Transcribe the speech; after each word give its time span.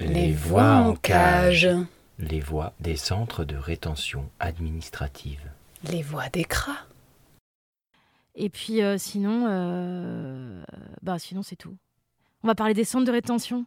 Les 0.00 0.32
voix 0.32 0.74
en 0.76 0.94
cage. 0.94 1.68
Les 2.18 2.40
voix 2.40 2.74
des 2.80 2.96
centres 2.96 3.44
de 3.44 3.56
rétention 3.56 4.30
administrative. 4.38 5.40
Les 5.84 6.02
voix 6.02 6.28
des 6.28 6.44
cras. 6.44 6.86
Et 8.34 8.48
puis 8.50 8.82
euh, 8.82 8.98
sinon, 8.98 9.46
euh, 9.48 10.62
bah 11.02 11.18
sinon 11.18 11.42
c'est 11.42 11.56
tout. 11.56 11.76
On 12.42 12.48
va 12.48 12.54
parler 12.54 12.74
des 12.74 12.84
centres 12.84 13.04
de 13.04 13.12
rétention. 13.12 13.66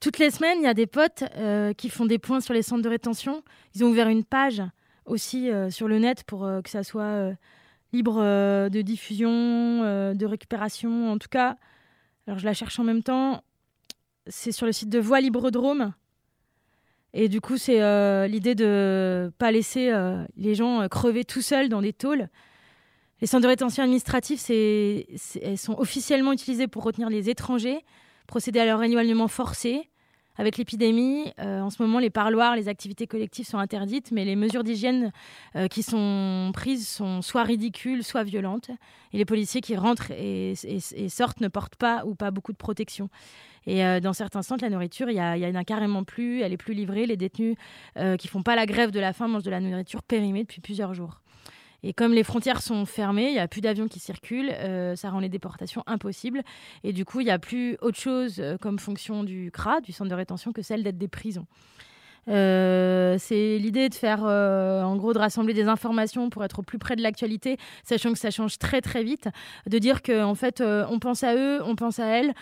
Toutes 0.00 0.18
les 0.18 0.30
semaines, 0.30 0.58
il 0.60 0.64
y 0.64 0.68
a 0.68 0.74
des 0.74 0.86
potes 0.86 1.24
euh, 1.36 1.72
qui 1.72 1.88
font 1.88 2.06
des 2.06 2.18
points 2.18 2.40
sur 2.40 2.54
les 2.54 2.62
centres 2.62 2.82
de 2.82 2.88
rétention. 2.88 3.42
Ils 3.74 3.84
ont 3.84 3.88
ouvert 3.88 4.08
une 4.08 4.24
page 4.24 4.62
aussi 5.04 5.50
sur 5.70 5.86
le 5.86 6.00
net 6.00 6.24
pour 6.24 6.40
que 6.64 6.68
ça 6.68 6.82
soit 6.82 7.30
libre 7.92 8.20
de 8.68 8.82
diffusion, 8.82 9.30
de 9.30 10.26
récupération. 10.26 11.12
En 11.12 11.18
tout 11.18 11.28
cas, 11.30 11.56
alors 12.26 12.40
je 12.40 12.44
la 12.44 12.54
cherche 12.54 12.80
en 12.80 12.82
même 12.82 13.04
temps. 13.04 13.44
C'est 14.26 14.50
sur 14.50 14.66
le 14.66 14.72
site 14.72 14.88
de 14.88 14.98
Voix 14.98 15.20
Libredrome. 15.20 15.94
Et 17.12 17.28
du 17.28 17.40
coup, 17.40 17.56
c'est 17.56 17.78
l'idée 18.26 18.56
de 18.56 19.32
pas 19.38 19.52
laisser 19.52 19.92
les 20.36 20.56
gens 20.56 20.88
crever 20.88 21.24
tout 21.24 21.40
seuls 21.40 21.68
dans 21.68 21.82
des 21.82 21.92
tôles 21.92 22.28
les 23.20 23.26
centres 23.26 23.44
de 23.44 23.48
rétention 23.48 23.82
administrative, 23.82 24.42
elles 24.50 25.58
sont 25.58 25.78
officiellement 25.78 26.32
utilisées 26.32 26.68
pour 26.68 26.82
retenir 26.82 27.08
les 27.08 27.30
étrangers, 27.30 27.84
procéder 28.26 28.60
à 28.60 28.66
leur 28.66 28.82
éloignement 28.82 29.28
forcé. 29.28 29.88
Avec 30.38 30.58
l'épidémie, 30.58 31.32
euh, 31.40 31.60
en 31.60 31.70
ce 31.70 31.82
moment, 31.82 31.98
les 31.98 32.10
parloirs, 32.10 32.56
les 32.56 32.68
activités 32.68 33.06
collectives 33.06 33.46
sont 33.46 33.58
interdites, 33.58 34.12
mais 34.12 34.24
les 34.24 34.36
mesures 34.36 34.64
d'hygiène 34.64 35.12
euh, 35.56 35.66
qui 35.68 35.82
sont 35.82 36.50
prises 36.52 36.86
sont 36.86 37.22
soit 37.22 37.42
ridicules, 37.42 38.04
soit 38.04 38.22
violentes. 38.22 38.70
Et 39.12 39.18
les 39.18 39.24
policiers 39.24 39.60
qui 39.60 39.76
rentrent 39.76 40.10
et, 40.10 40.54
sortent 41.08 41.40
ne 41.40 41.48
portent 41.48 41.76
pas 41.76 42.04
ou 42.04 42.14
pas 42.14 42.30
beaucoup 42.30 42.52
de 42.52 42.58
protection. 42.58 43.08
Et 43.66 43.84
euh, 43.84 43.98
dans 43.98 44.12
certains 44.12 44.42
centres, 44.42 44.62
la 44.62 44.70
nourriture, 44.70 45.08
il 45.08 45.16
y, 45.16 45.20
a, 45.20 45.32
en 45.32 45.54
a 45.54 45.64
carrément 45.64 46.04
plus, 46.04 46.42
elle 46.42 46.52
est 46.52 46.58
plus 46.58 46.74
livrée. 46.74 47.06
Les 47.06 47.16
détenus 47.16 47.56
qui 48.18 48.28
font 48.28 48.42
pas 48.42 48.56
la 48.56 48.66
grève 48.66 48.90
de 48.90 49.00
la 49.00 49.12
faim 49.12 49.28
mangent 49.28 49.42
de 49.42 49.50
la 49.50 49.60
nourriture 49.60 50.02
périmée 50.02 50.42
depuis 50.42 50.60
plusieurs 50.60 50.92
jours. 50.92 51.20
Et 51.88 51.92
comme 51.92 52.12
les 52.12 52.24
frontières 52.24 52.62
sont 52.62 52.84
fermées, 52.84 53.28
il 53.28 53.34
n'y 53.34 53.38
a 53.38 53.46
plus 53.46 53.60
d'avions 53.60 53.86
qui 53.86 54.00
circulent, 54.00 54.50
euh, 54.50 54.96
ça 54.96 55.08
rend 55.08 55.20
les 55.20 55.28
déportations 55.28 55.84
impossibles. 55.86 56.42
Et 56.82 56.92
du 56.92 57.04
coup, 57.04 57.20
il 57.20 57.26
n'y 57.26 57.30
a 57.30 57.38
plus 57.38 57.76
autre 57.80 57.96
chose 57.96 58.40
euh, 58.40 58.58
comme 58.58 58.80
fonction 58.80 59.22
du 59.22 59.52
CRA, 59.52 59.80
du 59.80 59.92
centre 59.92 60.10
de 60.10 60.16
rétention, 60.16 60.52
que 60.52 60.62
celle 60.62 60.82
d'être 60.82 60.98
des 60.98 61.06
prisons. 61.06 61.46
Euh, 62.28 63.16
c'est 63.18 63.58
l'idée 63.58 63.88
de 63.88 63.94
faire, 63.94 64.24
euh, 64.24 64.82
en 64.82 64.96
gros, 64.96 65.12
de 65.12 65.18
rassembler 65.18 65.54
des 65.54 65.68
informations 65.68 66.28
pour 66.28 66.44
être 66.44 66.58
au 66.58 66.62
plus 66.62 66.78
près 66.78 66.96
de 66.96 67.02
l'actualité, 67.02 67.56
sachant 67.84 68.12
que 68.12 68.18
ça 68.18 68.30
change 68.30 68.58
très 68.58 68.80
très 68.80 69.04
vite, 69.04 69.28
de 69.68 69.78
dire 69.78 70.02
qu'en 70.02 70.30
en 70.30 70.34
fait, 70.34 70.60
euh, 70.60 70.84
on 70.90 70.98
pense 70.98 71.22
à 71.22 71.36
eux, 71.36 71.60
on 71.64 71.76
pense 71.76 71.98
à 71.98 72.06
elles, 72.06 72.34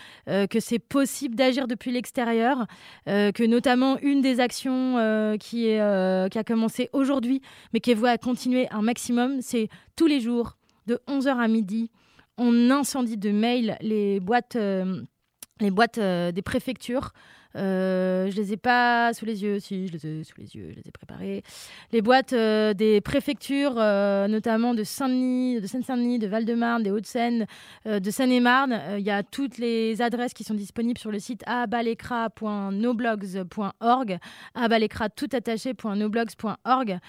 que 0.49 0.59
c'est 0.59 0.79
possible 0.79 1.35
d'agir 1.35 1.67
depuis 1.67 1.91
l'extérieur, 1.91 2.65
que 3.05 3.45
notamment 3.45 3.97
une 3.99 4.21
des 4.21 4.39
actions 4.39 5.37
qui, 5.39 5.67
est, 5.67 6.29
qui 6.31 6.39
a 6.39 6.43
commencé 6.43 6.89
aujourd'hui, 6.93 7.41
mais 7.73 7.79
qui 7.79 7.91
est 7.91 7.95
vouée 7.95 8.09
à 8.09 8.17
continuer 8.17 8.67
un 8.71 8.81
maximum, 8.81 9.41
c'est 9.41 9.69
tous 9.95 10.07
les 10.07 10.19
jours, 10.19 10.57
de 10.87 10.99
11h 11.07 11.37
à 11.37 11.47
midi, 11.47 11.91
on 12.37 12.69
incendie 12.71 13.17
de 13.17 13.31
mails 13.31 13.77
les 13.81 14.19
boîtes, 14.19 14.57
les 15.59 15.71
boîtes 15.71 15.99
des 15.99 16.41
préfectures 16.41 17.11
euh, 17.55 18.29
je 18.29 18.35
les 18.35 18.53
ai 18.53 18.57
pas 18.57 19.13
sous 19.13 19.25
les 19.25 19.41
yeux, 19.43 19.59
si 19.59 19.87
je 19.87 19.93
les 19.93 20.05
ai 20.05 20.23
sous 20.23 20.35
les 20.37 20.55
yeux, 20.55 20.67
je 20.71 20.75
les 20.75 20.87
ai 20.87 20.91
préparés. 20.91 21.41
Les 21.91 22.01
boîtes 22.01 22.33
euh, 22.33 22.73
des 22.73 23.01
préfectures, 23.01 23.75
euh, 23.77 24.27
notamment 24.27 24.73
de 24.73 24.83
Saint-Denis, 24.83 25.61
de 25.61 25.67
Seine-Saint-Denis, 25.67 26.17
de 26.19 26.27
Val-de-Marne, 26.27 26.83
des 26.83 26.91
Hauts-de-Seine, 26.91 27.47
de 27.85 28.11
Seine-et-Marne. 28.11 28.81
Il 28.97 29.03
y 29.03 29.11
a 29.11 29.23
toutes 29.23 29.57
les 29.57 30.01
adresses 30.01 30.33
qui 30.33 30.43
sont 30.43 30.53
disponibles 30.53 30.99
sur 30.99 31.11
le 31.11 31.19
site 31.19 31.43
abalecra.noblogs.org, 31.45 34.17
abalecra 34.53 35.09
tout 35.09 35.29
attaché.noblogs.org. 35.31 36.99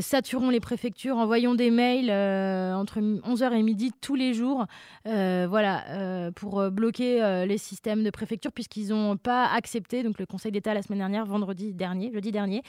saturons 0.00 0.50
les 0.50 0.60
préfectures, 0.60 1.16
envoyons 1.16 1.54
des 1.54 1.70
mails 1.70 2.10
entre 2.10 3.00
11h 3.00 3.52
et 3.52 3.62
midi 3.62 3.92
tous 4.00 4.14
les 4.14 4.34
jours, 4.34 4.66
voilà, 5.04 6.30
pour 6.34 6.70
bloquer 6.70 7.44
les 7.46 7.58
systèmes 7.58 8.02
de 8.02 8.10
préfecture 8.10 8.52
puisqu'ils 8.52 8.88
n'ont 8.88 9.16
pas 9.16 9.46
accepté 9.46 9.85
donc 9.92 10.18
le 10.18 10.26
Conseil 10.26 10.52
d'État 10.52 10.74
la 10.74 10.82
semaine 10.82 10.98
dernière, 10.98 11.24
vendredi 11.24 11.72
dernier, 11.72 12.10
jeudi 12.12 12.32
dernier, 12.32 12.62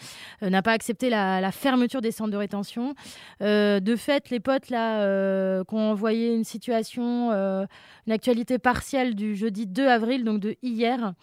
euh, 0.43 0.49
n'a 0.49 0.61
pas 0.61 0.73
accepté 0.73 1.09
la, 1.09 1.51
fermeture 1.51 2.01
des 2.01 2.11
centres 2.11 2.31
de 2.31 2.37
rétention. 2.37 2.93
Euh, 3.41 3.79
de 3.79 3.95
fait, 3.95 4.29
les 4.29 4.39
potes 4.39 4.69
là, 4.69 5.01
euh, 5.01 5.63
qui 5.63 5.73
ont 5.73 5.91
envoyé 5.91 6.33
une 6.33 6.43
situation, 6.43 7.31
une 7.31 8.11
actualité 8.11 8.59
partielle 8.59 9.15
du 9.15 9.35
jeudi 9.35 9.65
2 9.65 9.87
avril, 9.87 10.23
donc 10.23 10.39
de 10.39 10.55
hier, 10.61 11.13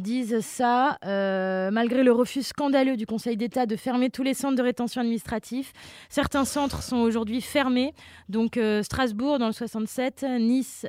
disent 0.00 0.40
ça, 0.40 0.98
malgré 1.02 2.04
le 2.04 2.12
refus 2.12 2.42
scandaleux 2.42 2.96
du 2.96 3.06
Conseil 3.06 3.36
d'État 3.36 3.66
de 3.66 3.76
fermer 3.76 4.10
tous 4.10 4.22
les 4.22 4.34
centres 4.34 4.56
de 4.56 4.62
rétention 4.62 5.00
administratif. 5.00 5.72
Certains 6.08 6.44
centres 6.44 6.82
sont 6.82 6.98
aujourd'hui 6.98 7.40
fermés, 7.40 7.92
donc 8.28 8.58
Strasbourg 8.82 9.38
dans 9.38 9.48
le 9.48 9.52
67, 9.52 10.24
Nice, 10.38 10.86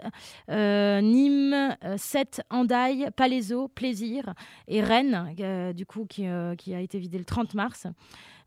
Nîmes, 0.49 1.75
7, 1.97 2.41
Andaille, 2.49 3.07
Palaiseau, 3.15 3.67
Plaisir 3.69 4.32
et 4.67 4.81
Rennes, 4.81 5.33
euh, 5.39 5.73
du 5.73 5.85
coup, 5.85 6.07
euh, 6.19 6.55
qui, 6.55 6.73
a 6.73 6.79
été 6.79 6.99
vidé 6.99 7.17
le 7.17 7.25
30 7.25 7.53
mars. 7.53 7.88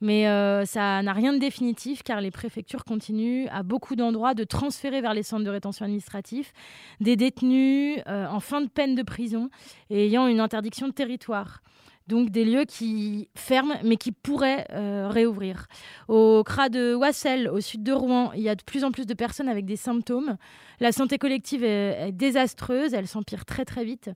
Mais 0.03 0.29
euh, 0.29 0.67
ça 0.67 1.03
n'a 1.03 1.13
rien 1.15 1.33
de 1.33 1.39
définitif 1.39 2.03
car 2.03 2.21
les 2.21 2.31
préfectures 2.31 2.85
continuent 2.85 3.47
à 3.51 3.63
beaucoup 3.63 3.97
d'endroits 3.97 4.35
de 4.35 4.45
transférer 4.45 5.01
vers 5.01 5.15
les 5.15 5.23
centres 5.23 5.45
de 5.45 5.51
rétention 5.51 5.87
administratif 5.87 6.53
des 7.01 7.17
détenus 7.17 8.03
en 8.07 8.41
fin 8.41 8.61
de 8.61 8.69
peine 8.69 8.95
de 8.95 9.03
prison 9.03 9.49
et 9.89 10.05
ayant 10.05 10.27
une 10.27 10.41
interdiction 10.41 10.87
de 10.89 10.93
territoire. 10.93 11.63
Donc 12.09 12.31
des 12.31 12.45
lieux 12.45 12.65
qui 12.65 13.29
ferment 13.35 13.75
mais 13.83 13.97
qui 13.97 14.13
pourraient 14.13 14.67
réouvrir. 14.71 15.67
Au 16.09 16.43
CRA 16.45 16.69
de 16.69 16.95
Wassel, 16.95 17.49
au 17.49 17.61
sud 17.61 17.83
de 17.83 17.93
Rouen, 17.93 18.31
il 18.35 18.43
y 18.43 18.49
a 18.49 18.55
de 18.55 18.63
plus 18.63 18.85
en 18.85 18.93
plus 18.93 19.07
de 19.07 19.15
personnes 19.15 19.49
avec 19.49 19.65
des 19.65 19.77
symptômes. 19.77 20.37
La 20.79 20.93
santé 20.93 21.19
collective 21.19 21.65
est 21.65 22.13
désastreuse, 22.13 22.95
elle 22.95 23.09
s'empire 23.09 23.45
très 23.45 23.65
très 23.65 23.85
vite. 23.85 24.11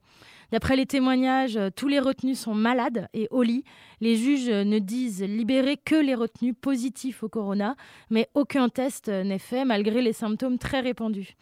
D'après 0.52 0.74
les 0.74 0.86
témoignages, 0.86 1.56
euh, 1.56 1.70
tous 1.74 1.88
les 1.88 2.00
retenus 2.00 2.38
sont 2.38 2.54
malades 2.54 3.08
et 3.14 3.28
au 3.30 3.42
lit. 3.42 3.64
Les 4.00 4.16
juges 4.16 4.50
ne 4.50 4.78
disent 4.78 5.22
libérer 5.22 5.76
que 5.76 5.94
les 5.94 6.14
retenus 6.14 6.54
positifs 6.60 7.22
au 7.22 7.28
corona, 7.28 7.76
mais 8.10 8.28
aucun 8.34 8.68
test 8.68 9.08
n'est 9.08 9.38
fait 9.38 9.64
malgré 9.64 10.02
les 10.02 10.12
symptômes 10.12 10.58
très 10.58 10.80
répandus. 10.80 11.36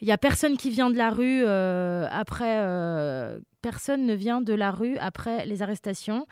Il 0.00 0.06
n'y 0.06 0.12
a 0.12 0.18
personne 0.18 0.56
qui 0.56 0.70
vient 0.70 0.90
de 0.90 0.96
la 0.96 1.10
rue 1.10 1.42
euh, 1.44 2.06
après. 2.10 2.58
Euh, 2.60 3.38
personne 3.62 4.04
ne 4.04 4.14
vient 4.14 4.40
de 4.40 4.52
la 4.52 4.70
rue 4.70 4.98
après 4.98 5.46
les 5.46 5.62
arrestations. 5.62 6.26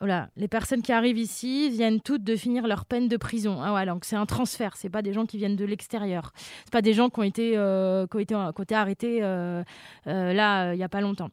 Voilà, 0.00 0.28
les 0.36 0.48
personnes 0.48 0.82
qui 0.82 0.92
arrivent 0.92 1.18
ici 1.18 1.70
viennent 1.70 2.00
toutes 2.00 2.24
de 2.24 2.34
finir 2.34 2.66
leur 2.66 2.84
peine 2.84 3.06
de 3.06 3.16
prison. 3.16 3.62
Ah 3.62 3.86
donc 3.86 4.04
c'est 4.04 4.16
un 4.16 4.26
transfert, 4.26 4.76
c'est 4.76 4.90
pas 4.90 5.02
des 5.02 5.12
gens 5.12 5.24
qui 5.24 5.36
viennent 5.38 5.56
de 5.56 5.64
l'extérieur. 5.64 6.32
C'est 6.64 6.72
pas 6.72 6.82
des 6.82 6.92
gens 6.94 7.08
qui 7.10 7.20
ont 7.20 7.22
été, 7.22 7.52
été, 7.52 8.26
qui 8.26 8.34
ont 8.34 8.50
été 8.50 8.74
arrêtés 8.74 9.20
là 9.20 10.74
il 10.74 10.78
y 10.78 10.82
a 10.82 10.88
pas 10.88 11.00
longtemps. 11.00 11.30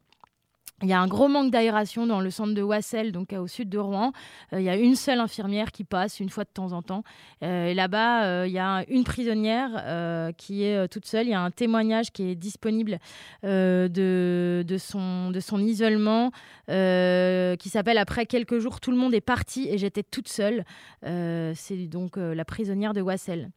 Il 0.82 0.88
y 0.88 0.92
a 0.92 1.00
un 1.00 1.06
gros 1.06 1.28
manque 1.28 1.52
d'aération 1.52 2.06
dans 2.06 2.20
le 2.20 2.30
centre 2.30 2.54
de 2.54 2.62
Wassel, 2.62 3.12
donc 3.12 3.32
au 3.32 3.46
sud 3.46 3.68
de 3.68 3.78
Rouen. 3.78 4.12
Euh, 4.52 4.60
il 4.60 4.64
y 4.64 4.68
a 4.68 4.76
une 4.76 4.96
seule 4.96 5.20
infirmière 5.20 5.70
qui 5.70 5.84
passe 5.84 6.18
une 6.18 6.28
fois 6.28 6.42
de 6.42 6.50
temps 6.52 6.72
en 6.72 6.82
temps. 6.82 7.04
Euh, 7.44 7.66
et 7.66 7.74
là-bas, 7.74 8.24
euh, 8.24 8.46
il 8.48 8.52
y 8.52 8.58
a 8.58 8.84
une 8.88 9.04
prisonnière 9.04 10.32
qui 10.36 10.64
est 10.64 10.88
toute 10.88 11.06
seule. 11.06 11.26
Il 11.26 11.30
y 11.30 11.34
a 11.34 11.40
un 11.40 11.50
témoignage 11.50 12.10
qui 12.10 12.24
est 12.24 12.34
disponible 12.34 12.98
de 13.42 14.76
son 14.78 15.58
isolement 15.58 16.32
qui 16.66 17.68
s'appelle 17.68 17.98
Après 17.98 18.26
quelques 18.26 18.58
jours, 18.58 18.80
tout 18.80 18.90
le 18.90 18.96
monde 18.96 19.14
est 19.14 19.20
parti 19.20 19.68
et 19.68 19.78
j'étais 19.78 20.02
toute 20.02 20.28
seule. 20.28 20.64
C'est 21.02 21.86
donc 21.86 22.16
la 22.16 22.44
prisonnière 22.44 22.92
de 22.92 23.00
Wassel. 23.00 23.50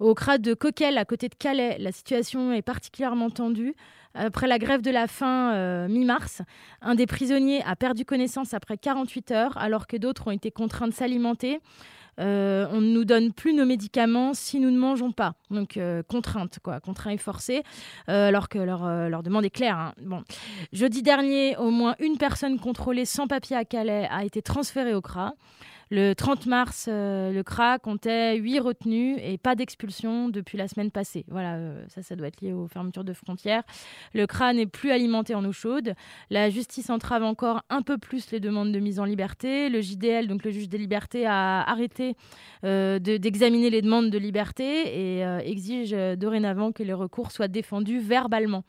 Au 0.00 0.14
crâne 0.14 0.40
de 0.40 0.54
Coquel, 0.54 0.96
à 0.96 1.04
côté 1.04 1.28
de 1.28 1.34
Calais, 1.34 1.76
la 1.78 1.92
situation 1.92 2.52
est 2.52 2.62
particulièrement 2.62 3.30
tendue. 3.30 3.74
Après 4.14 4.46
la 4.46 4.58
grève 4.58 4.80
de 4.82 4.90
la 4.90 5.06
faim 5.06 5.52
euh, 5.52 5.88
mi-mars, 5.88 6.42
un 6.82 6.94
des 6.94 7.06
prisonniers 7.06 7.62
a 7.64 7.76
perdu 7.76 8.04
connaissance 8.04 8.54
après 8.54 8.78
48 8.78 9.30
heures, 9.32 9.58
alors 9.58 9.86
que 9.86 9.96
d'autres 9.96 10.28
ont 10.28 10.30
été 10.30 10.50
contraints 10.50 10.88
de 10.88 10.94
s'alimenter. 10.94 11.60
Euh, 12.20 12.66
on 12.72 12.80
ne 12.80 12.92
nous 12.92 13.04
donne 13.04 13.32
plus 13.32 13.54
nos 13.54 13.64
médicaments 13.64 14.34
si 14.34 14.58
nous 14.58 14.72
ne 14.72 14.78
mangeons 14.78 15.12
pas. 15.12 15.34
Donc, 15.50 15.76
euh, 15.76 16.02
contrainte, 16.02 16.58
quoi, 16.64 16.80
contraint 16.80 17.12
et 17.12 17.18
forcé, 17.18 17.62
alors 18.08 18.48
que 18.48 18.58
leur, 18.58 19.22
demande 19.22 19.44
est 19.44 19.50
claire. 19.50 19.76
Hein. 19.76 20.24
Jeudi 20.72 21.02
dernier, 21.02 21.56
au 21.56 21.70
moins 21.70 21.94
une 22.00 22.18
personne 22.18 22.58
contrôlée 22.58 23.04
sans 23.04 23.28
papier 23.28 23.56
à 23.56 23.64
Calais 23.64 24.08
a 24.10 24.24
été 24.24 24.42
transférée 24.42 24.94
au 24.94 25.00
CRA. 25.00 25.34
Le 25.90 26.12
30 26.12 26.46
mars, 26.46 26.86
euh, 26.88 27.32
le 27.32 27.42
CRA 27.42 27.78
comptait 27.78 28.36
8 28.36 28.60
retenues 28.60 29.16
et 29.22 29.38
pas 29.38 29.54
d'expulsion 29.54 30.28
depuis 30.28 30.58
la 30.58 30.68
semaine 30.68 30.90
passée. 30.90 31.24
Voilà, 31.28 31.54
euh, 31.54 31.84
ça, 31.88 32.02
ça 32.02 32.14
doit 32.14 32.26
être 32.26 32.40
lié 32.42 32.52
aux 32.52 32.66
fermetures 32.68 33.04
de 33.04 33.14
frontières. 33.14 33.62
Le 34.12 34.26
CRA 34.26 34.52
n'est 34.52 34.66
plus 34.66 34.90
alimenté 34.90 35.34
en 35.34 35.44
eau 35.44 35.52
chaude. 35.52 35.94
La 36.28 36.50
justice 36.50 36.90
entrave 36.90 37.22
encore 37.22 37.62
un 37.70 37.80
peu 37.80 37.96
plus 37.96 38.30
les 38.32 38.40
demandes 38.40 38.70
de 38.70 38.78
mise 38.80 39.00
en 39.00 39.04
liberté. 39.04 39.70
Le 39.70 39.80
JDL, 39.80 40.28
donc 40.28 40.44
le 40.44 40.50
juge 40.50 40.68
des 40.68 40.78
libertés, 40.78 41.24
a 41.26 41.62
arrêté 41.62 42.16
euh, 42.64 42.98
d'examiner 42.98 43.70
les 43.70 43.80
demandes 43.80 44.10
de 44.10 44.18
liberté 44.18 45.18
et 45.18 45.22
exige 45.44 45.92
dorénavant 46.16 46.72
que 46.72 46.82
les 46.82 46.92
recours 46.92 47.30
soient 47.30 47.48
défendus 47.48 47.98
verbalement. 47.98 48.64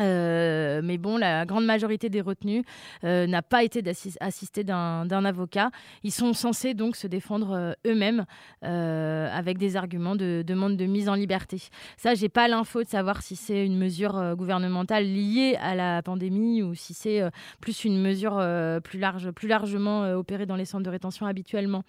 Euh, 0.00 0.80
mais 0.82 0.98
bon, 0.98 1.16
la 1.16 1.44
grande 1.44 1.64
majorité 1.64 2.08
des 2.08 2.20
retenus 2.20 2.64
euh, 3.04 3.26
n'a 3.26 3.42
pas 3.42 3.64
été 3.64 3.82
assistée 4.20 4.64
d'un 4.64 5.24
avocat. 5.24 5.70
Ils 6.04 6.12
sont 6.12 6.32
censés 6.32 6.74
donc 6.74 6.96
se 6.96 7.06
défendre 7.06 7.52
euh, 7.52 7.72
eux-mêmes 7.86 8.24
avec 8.62 9.58
des 9.58 9.76
arguments 9.76 10.16
de 10.16 10.42
demande 10.46 10.76
de 10.76 10.86
mise 10.86 11.08
en 11.08 11.14
liberté. 11.14 11.62
Ça, 11.96 12.14
j'ai 12.14 12.28
pas 12.28 12.48
l'info 12.48 12.82
de 12.82 12.88
savoir 12.88 13.22
si 13.22 13.36
c'est 13.36 13.64
une 13.64 13.76
mesure 13.76 14.34
gouvernementale 14.36 15.04
liée 15.04 15.56
à 15.60 15.74
la 15.74 16.02
pandémie 16.02 16.62
ou 16.62 16.74
si 16.74 16.94
c'est 16.94 17.22
plus 17.60 17.84
une 17.84 18.00
mesure 18.00 18.42
plus 18.82 18.98
large, 18.98 19.30
plus 19.30 19.48
largement 19.48 20.12
opérée 20.12 20.46
dans 20.46 20.56
les 20.56 20.64
centres 20.64 20.84
de 20.84 20.90
rétention 20.90 21.26
habituellement. 21.26 21.84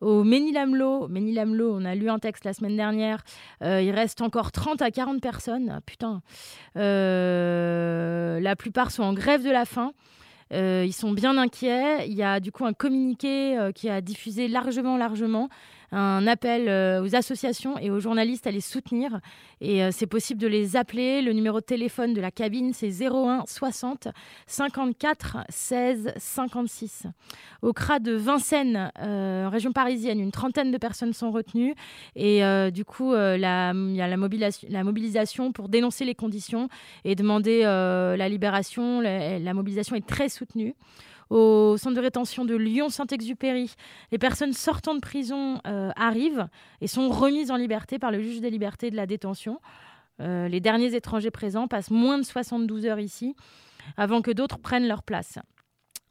Au 0.00 0.24
Ménilamlo, 0.24 1.08
on 1.10 1.84
a 1.84 1.94
lu 1.94 2.08
un 2.08 2.18
texte 2.18 2.44
la 2.44 2.52
semaine 2.52 2.76
dernière. 2.76 3.22
il 3.62 3.90
reste 3.90 4.20
encore 4.20 4.52
30 4.52 4.82
à 4.82 4.90
40 4.90 5.20
personnes. 5.20 5.80
Putain. 5.86 6.22
La 8.40 8.56
plupart 8.56 8.90
sont 8.90 9.02
en 9.02 9.12
grève 9.12 9.44
de 9.44 9.50
la 9.50 9.64
faim. 9.64 9.92
Euh, 10.52 10.84
ils 10.86 10.92
sont 10.92 11.12
bien 11.12 11.36
inquiets. 11.38 12.08
Il 12.08 12.14
y 12.14 12.22
a 12.22 12.40
du 12.40 12.50
coup 12.52 12.64
un 12.64 12.72
communiqué 12.72 13.56
euh, 13.56 13.72
qui 13.72 13.88
a 13.88 14.00
diffusé 14.00 14.48
largement, 14.48 14.96
largement 14.96 15.48
un 15.92 16.26
appel 16.26 16.68
euh, 16.68 17.02
aux 17.02 17.16
associations 17.16 17.78
et 17.78 17.90
aux 17.90 18.00
journalistes 18.00 18.46
à 18.46 18.50
les 18.50 18.60
soutenir. 18.60 19.20
Et 19.60 19.82
euh, 19.82 19.90
c'est 19.92 20.06
possible 20.06 20.40
de 20.40 20.46
les 20.46 20.76
appeler. 20.76 21.22
Le 21.22 21.32
numéro 21.32 21.60
de 21.60 21.64
téléphone 21.64 22.14
de 22.14 22.20
la 22.20 22.30
cabine, 22.30 22.72
c'est 22.72 22.90
01 23.02 23.44
60 23.46 24.08
54 24.46 25.38
16 25.48 26.12
56. 26.16 27.06
Au 27.62 27.72
CRA 27.72 27.98
de 27.98 28.12
Vincennes, 28.12 28.92
euh, 29.00 29.48
région 29.50 29.72
parisienne, 29.72 30.20
une 30.20 30.32
trentaine 30.32 30.70
de 30.70 30.78
personnes 30.78 31.12
sont 31.12 31.30
retenues. 31.30 31.74
Et 32.16 32.42
du 32.70 32.84
coup, 32.84 33.14
il 33.14 33.40
y 33.40 33.44
a 33.44 33.72
la 33.72 34.84
mobilisation, 34.84 35.52
pour 35.52 35.68
dénoncer 35.68 36.04
les 36.04 36.14
conditions 36.14 36.68
et 37.04 37.14
demander 37.14 37.62
la 37.62 38.28
libération. 38.28 39.00
la 39.00 39.54
mobilisation 39.54 39.96
est 39.96 40.06
très 40.06 40.28
soutenue 40.28 40.74
au 41.30 41.76
centre 41.76 41.96
de 41.96 42.00
rétention 42.00 42.44
de 42.44 42.56
Lyon-Saint-Exupéry. 42.56 43.74
Les 44.10 44.18
personnes 44.18 44.52
sortant 44.52 44.94
de 44.94 45.00
prison 45.00 45.60
euh, 45.66 45.90
arrivent 45.96 46.48
et 46.80 46.88
sont 46.88 47.08
remises 47.08 47.50
en 47.50 47.56
liberté 47.56 47.98
par 47.98 48.10
le 48.10 48.20
juge 48.20 48.40
des 48.40 48.50
libertés 48.50 48.90
de 48.90 48.96
la 48.96 49.06
détention. 49.06 49.60
Euh, 50.20 50.48
les 50.48 50.60
derniers 50.60 50.94
étrangers 50.94 51.30
présents 51.30 51.68
passent 51.68 51.90
moins 51.90 52.18
de 52.18 52.24
72 52.24 52.84
heures 52.86 53.00
ici 53.00 53.34
avant 53.96 54.20
que 54.20 54.30
d'autres 54.30 54.58
prennent 54.58 54.86
leur 54.86 55.02
place. 55.02 55.38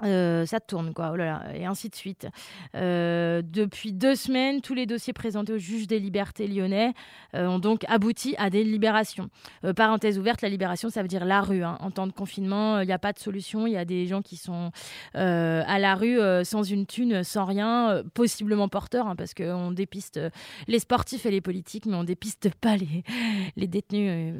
Euh, 0.03 0.45
ça 0.45 0.59
tourne, 0.59 0.93
quoi, 0.93 1.11
oh 1.13 1.15
là 1.17 1.25
là, 1.25 1.55
et 1.55 1.65
ainsi 1.65 1.89
de 1.89 1.95
suite. 1.95 2.27
Euh, 2.75 3.41
depuis 3.43 3.91
deux 3.91 4.15
semaines, 4.15 4.61
tous 4.61 4.73
les 4.73 4.85
dossiers 4.85 5.13
présentés 5.13 5.53
au 5.53 5.57
juge 5.57 5.87
des 5.87 5.99
libertés 5.99 6.47
lyonnais 6.47 6.93
euh, 7.35 7.47
ont 7.47 7.59
donc 7.59 7.83
abouti 7.87 8.35
à 8.37 8.49
des 8.49 8.63
libérations. 8.63 9.29
parenthèse 9.75 10.17
ouverte, 10.17 10.41
la 10.41 10.49
libération, 10.49 10.89
ça 10.89 11.01
veut 11.01 11.07
dire 11.07 11.25
la 11.25 11.41
rue. 11.41 11.63
Hein. 11.63 11.77
En 11.81 11.91
temps 11.91 12.07
de 12.07 12.13
confinement, 12.13 12.79
il 12.79 12.87
n'y 12.87 12.93
a 12.93 12.99
pas 12.99 13.11
de 13.11 13.19
solution. 13.19 13.67
Il 13.67 13.73
y 13.73 13.77
a 13.77 13.85
des 13.85 14.07
gens 14.07 14.21
qui 14.21 14.37
sont 14.37 14.71
à 15.13 15.79
la 15.79 15.95
rue 15.95 16.19
sans 16.43 16.63
une 16.63 16.85
thune, 16.85 17.23
sans 17.23 17.45
rien, 17.45 18.03
possiblement 18.13 18.69
porteurs, 18.69 19.07
hein, 19.07 19.15
parce 19.15 19.33
qu'on 19.33 19.71
dépiste 19.71 20.19
les 20.67 20.79
sportifs 20.79 21.25
et 21.25 21.31
les 21.31 21.41
politiques, 21.41 21.85
mais 21.85 21.95
on 21.95 22.03
dépiste 22.03 22.49
pas 22.55 22.75
les, 22.77 23.67
détenus. 23.67 24.33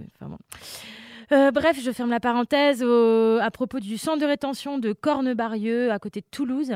Euh, 1.31 1.51
bref, 1.51 1.79
je 1.79 1.91
ferme 1.91 2.09
la 2.09 2.19
parenthèse 2.19 2.83
à 2.83 3.51
propos 3.51 3.79
du 3.79 3.97
centre 3.97 4.19
de 4.19 4.25
rétention 4.25 4.79
de 4.79 4.93
Cornebarieux, 4.93 5.91
à 5.91 5.99
côté 5.99 6.21
de 6.21 6.25
Toulouse. 6.31 6.73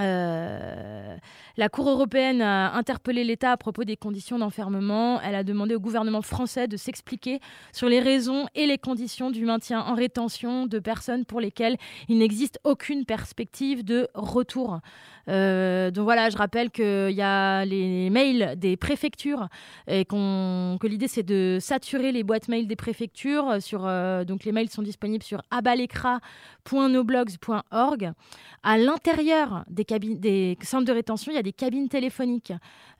Euh, 0.00 1.16
la 1.58 1.68
Cour 1.68 1.90
européenne 1.90 2.40
a 2.40 2.74
interpellé 2.74 3.24
l'État 3.24 3.52
à 3.52 3.56
propos 3.58 3.84
des 3.84 3.96
conditions 3.96 4.38
d'enfermement. 4.38 5.20
Elle 5.20 5.34
a 5.34 5.44
demandé 5.44 5.74
au 5.74 5.80
gouvernement 5.80 6.22
français 6.22 6.66
de 6.66 6.78
s'expliquer 6.78 7.40
sur 7.72 7.88
les 7.88 8.00
raisons 8.00 8.46
et 8.54 8.66
les 8.66 8.78
conditions 8.78 9.30
du 9.30 9.44
maintien 9.44 9.80
en 9.80 9.94
rétention 9.94 10.66
de 10.66 10.78
personnes 10.78 11.26
pour 11.26 11.40
lesquelles 11.40 11.76
il 12.08 12.18
n'existe 12.18 12.58
aucune 12.64 13.04
perspective 13.04 13.84
de 13.84 14.08
retour. 14.14 14.80
Euh, 15.28 15.90
donc 15.90 16.04
voilà, 16.04 16.30
je 16.30 16.36
rappelle 16.36 16.70
qu'il 16.70 17.10
y 17.10 17.22
a 17.22 17.64
les 17.64 18.10
mails 18.10 18.54
des 18.56 18.76
préfectures 18.76 19.48
et 19.86 20.04
que 20.04 20.86
l'idée 20.86 21.08
c'est 21.08 21.22
de 21.22 21.56
saturer 21.60 22.12
les 22.12 22.24
boîtes 22.24 22.48
mail 22.48 22.66
des 22.66 22.76
préfectures. 22.76 23.58
Euh, 23.74 24.24
donc 24.24 24.44
les 24.44 24.52
mails 24.52 24.70
sont 24.70 24.82
disponibles 24.82 25.24
sur 25.24 25.42
abalecra.noblogs.org. 25.50 28.12
À 28.62 28.78
l'intérieur 28.78 29.64
des, 29.68 29.81
des 29.84 30.56
centres 30.62 30.84
de 30.84 30.92
rétention, 30.92 31.32
il 31.32 31.36
y 31.36 31.38
a 31.38 31.42
des 31.42 31.52
cabines 31.52 31.88
téléphoniques. 31.88 32.52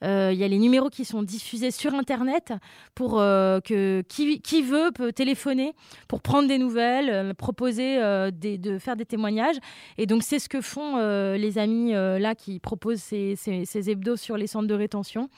Euh, 0.04 0.30
il 0.32 0.38
y 0.38 0.44
a 0.44 0.48
les 0.48 0.58
numéros 0.58 0.90
qui 0.90 1.04
sont 1.04 1.22
diffusés 1.22 1.70
sur 1.70 1.94
Internet 1.94 2.52
pour 2.94 3.12
que 3.18 4.02
qui, 4.08 4.62
veut 4.62 4.90
peut 4.92 5.12
téléphoner 5.12 5.74
pour 6.08 6.20
prendre 6.20 6.48
des 6.48 6.58
nouvelles, 6.58 7.34
proposer 7.34 7.96
de 7.98 8.78
faire 8.78 8.96
des 8.96 9.06
témoignages. 9.06 9.56
Et 9.98 10.06
donc 10.06 10.22
c'est 10.22 10.38
ce 10.38 10.48
que 10.48 10.60
font 10.60 10.96
les 11.36 11.58
amis 11.58 11.94
euh, 11.94 12.18
là 12.18 12.34
qui 12.34 12.58
propose 12.58 12.98
ces, 12.98 13.36
ces, 13.36 13.90
hebdos 13.90 14.16
sur 14.16 14.36
les 14.36 14.46
centres 14.46 14.66
de 14.66 14.74
rétention. 14.74 15.28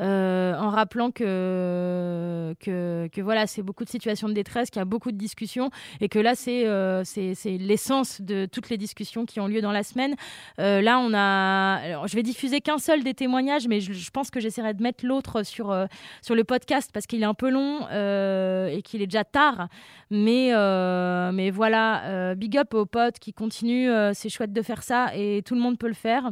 Euh, 0.00 0.54
en 0.54 0.70
rappelant 0.70 1.10
que, 1.10 2.54
que, 2.58 3.20
voilà, 3.20 3.46
c'est 3.46 3.62
beaucoup 3.62 3.84
de 3.84 3.90
situations 3.90 4.28
de 4.28 4.32
détresse, 4.32 4.70
qu'il 4.70 4.80
y 4.80 4.82
a 4.82 4.86
beaucoup 4.86 5.12
de 5.12 5.16
discussions 5.16 5.70
et 6.00 6.08
que 6.08 6.18
là, 6.18 6.34
c'est 6.34 6.66
euh, 6.66 7.02
c'est 7.04 7.58
l'essence 7.58 8.20
de 8.22 8.46
toutes 8.46 8.70
les 8.70 8.78
discussions 8.78 9.26
qui 9.26 9.40
ont 9.40 9.46
lieu 9.46 9.60
dans 9.60 9.72
la 9.72 9.82
semaine. 9.82 10.14
là, 10.58 10.98
on 10.98 11.12
a. 11.14 12.06
je 12.06 12.16
vais 12.16 12.22
diffuser 12.22 12.60
qu'un 12.60 12.78
seul 12.78 13.04
des 13.04 13.14
témoignages, 13.14 13.68
mais 13.68 13.80
je, 13.80 14.10
pense 14.10 14.30
que 14.30 14.40
j'essaierai 14.40 14.74
de 14.74 14.82
mettre 14.82 15.04
l'autre 15.06 15.42
sur, 15.42 15.76
sur 16.22 16.34
le 16.34 16.44
podcast 16.44 16.90
parce 16.92 17.06
qu'il 17.06 17.22
est 17.22 17.26
un 17.26 17.34
peu 17.34 17.50
long 17.50 17.80
et 17.88 18.82
qu'il 18.82 19.02
est 19.02 19.06
déjà 19.06 19.24
tard. 19.24 19.68
Mais, 20.10 20.50
mais 21.32 21.50
voilà, 21.50 22.34
big 22.34 22.56
up 22.56 22.74
aux 22.74 22.86
potes 22.86 23.18
qui 23.18 23.32
continuent. 23.32 23.90
c'est 24.14 24.28
chouette 24.28 24.52
de 24.52 24.62
faire 24.62 24.82
ça 24.82 25.14
et 25.14 25.42
tout 25.44 25.54
le 25.54 25.60
monde 25.60 25.78
peut 25.78 25.88
le 25.88 25.94
faire. 25.94 26.30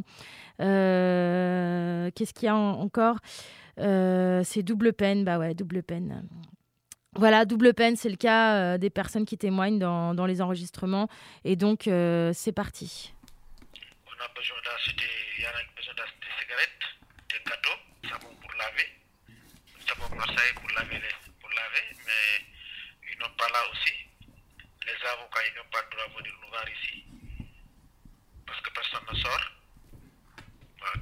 Euh, 0.59 2.11
qu'est-ce 2.15 2.33
qu'il 2.33 2.45
y 2.45 2.49
a 2.49 2.55
encore? 2.55 3.17
Euh, 3.79 4.43
C'est 4.43 4.63
double 4.63 4.93
peine, 4.93 5.23
bah 5.23 5.37
ouais, 5.37 5.53
double 5.53 5.83
peine. 5.83 6.27
Voilà, 7.15 7.45
double 7.45 7.73
peine, 7.73 7.95
c'est 7.95 8.09
le 8.09 8.17
cas 8.17 8.55
euh, 8.55 8.77
des 8.77 8.89
personnes 8.89 9.25
qui 9.25 9.37
témoignent 9.37 9.79
dans, 9.79 10.25
les 10.25 10.41
enregistrements. 10.41 11.07
Et 11.43 11.55
donc, 11.55 11.83
c'est 12.33 12.51
parti. 12.53 13.13
On 14.05 14.23
a 14.23 14.27
besoin 14.35 14.57
d'acheter, 14.65 15.09
il 15.37 15.43
y 15.43 15.45
a 15.45 15.51
besoin 15.75 15.93
d'acheter 15.95 16.19
des 16.19 16.35
cigarettes, 16.43 16.83
des 17.31 17.49
gâteaux, 17.49 17.79
savon 18.03 18.35
pour 18.41 18.51
laver, 18.59 18.89
savon 19.87 20.15
Marseille 20.15 20.53
pour 20.55 20.69
laver, 20.75 21.01
pour 21.39 21.49
laver, 21.49 21.85
mais 22.05 22.45
ils 23.11 23.19
n'ont 23.19 23.35
pas 23.37 23.47
là 23.47 23.63
aussi. 23.71 23.95
Les 24.85 25.07
avocats, 25.07 25.39
ils 25.47 25.55
n'ont 25.55 25.71
pas 25.71 25.79
le 25.83 25.95
droit 25.95 26.07
de 26.07 26.19
venir 26.19 26.33
nous 26.43 26.49
voir 26.49 26.65
ici, 26.67 27.03
parce 28.45 28.59
que 28.59 28.69
personne 28.73 29.07
ne 29.09 29.15
sort 29.15 29.58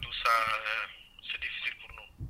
tout 0.02 0.14
ça, 0.24 0.30
euh, 0.30 0.88
c'est 1.32 1.40
difficile 1.42 1.76
pour 1.80 1.92
nous. 1.94 2.30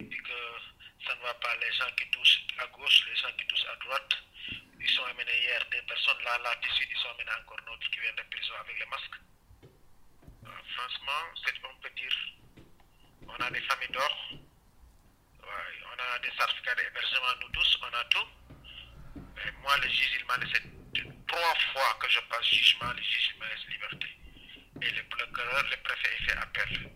Et 0.00 0.08
que 0.08 1.06
ça 1.06 1.14
ne 1.14 1.20
va 1.22 1.34
pas, 1.34 1.54
les 1.56 1.72
gens 1.72 1.90
qui 1.96 2.08
touchent 2.10 2.46
à 2.58 2.66
gauche, 2.66 3.06
les 3.08 3.16
gens 3.16 3.32
qui 3.38 3.46
touchent 3.46 3.66
à 3.66 3.76
droite, 3.84 4.16
ils 4.80 4.90
sont 4.90 5.04
amenés 5.04 5.40
hier, 5.40 5.64
des 5.70 5.82
personnes 5.82 6.22
là, 6.24 6.38
là, 6.38 6.54
de 6.56 6.68
suite, 6.74 6.88
ils 6.90 6.98
sont 6.98 7.08
amenés 7.10 7.32
encore 7.42 7.60
d'autres 7.66 7.90
qui 7.90 8.00
viennent 8.00 8.16
de 8.16 8.22
prison 8.22 8.54
avec 8.60 8.78
les 8.78 8.86
masques. 8.86 9.20
Euh, 9.64 10.48
franchement, 10.76 11.22
on 11.64 11.80
peut 11.80 11.90
dire, 11.96 12.16
on 13.26 13.36
a 13.36 13.50
des 13.50 13.60
familles 13.62 13.88
d'or, 13.88 14.28
on 15.42 15.98
a 15.98 16.18
des 16.18 16.30
certificats 16.36 16.74
d'hébergement, 16.74 17.40
nous 17.40 17.48
tous, 17.50 17.78
on 17.82 17.94
a 17.94 18.04
tout. 18.04 18.28
Moi, 19.62 19.76
le 19.78 19.88
juge, 19.88 20.18
il 20.18 20.24
m'a 20.26 20.36
laissé 20.36 20.60
trois 21.26 21.54
fois 21.72 21.98
que 22.00 22.08
je 22.10 22.20
passe 22.20 22.46
jugement, 22.46 22.92
le 22.92 23.02
juge, 23.02 23.30
il 23.34 23.38
m'a 23.38 23.48
laissé 23.48 23.68
liberté 23.68 24.23
et 24.82 24.90
le 24.90 25.02
procureur, 25.04 25.64
le 25.70 25.76
préfet, 25.82 26.16
il 26.18 26.26
fait 26.26 26.36
appel. 26.38 26.90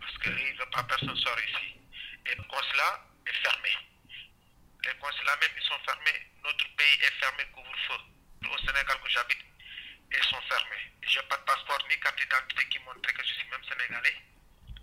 Parce 0.00 0.18
qu'il 0.18 0.32
ne 0.32 0.58
veut 0.58 0.70
pas 0.70 0.82
personne 0.84 1.16
sort 1.16 1.38
ici. 1.40 1.76
Et 2.26 2.34
le 2.34 2.42
consulat 2.44 3.06
est 3.26 3.36
fermé. 3.42 3.70
Les 4.84 4.94
consulats 4.98 5.36
même, 5.40 5.50
ils 5.56 5.62
sont 5.62 5.78
fermés. 5.84 6.30
Notre 6.42 6.76
pays 6.76 6.94
est 7.00 7.14
fermé, 7.20 7.44
couvre-feu. 7.52 8.00
Au 8.50 8.58
Sénégal 8.58 9.00
que 9.02 9.10
j'habite, 9.10 9.44
ils 10.12 10.24
sont 10.24 10.40
fermés. 10.48 10.92
Je 11.02 11.18
n'ai 11.18 11.26
pas 11.26 11.36
de 11.36 11.42
passeport 11.44 11.78
ni 11.88 11.98
carte 12.00 12.18
d'identité 12.18 12.68
qui 12.68 12.78
montre 12.80 13.00
que 13.12 13.22
je 13.26 13.32
suis 13.34 13.48
même 13.48 13.64
sénégalais. 13.64 14.16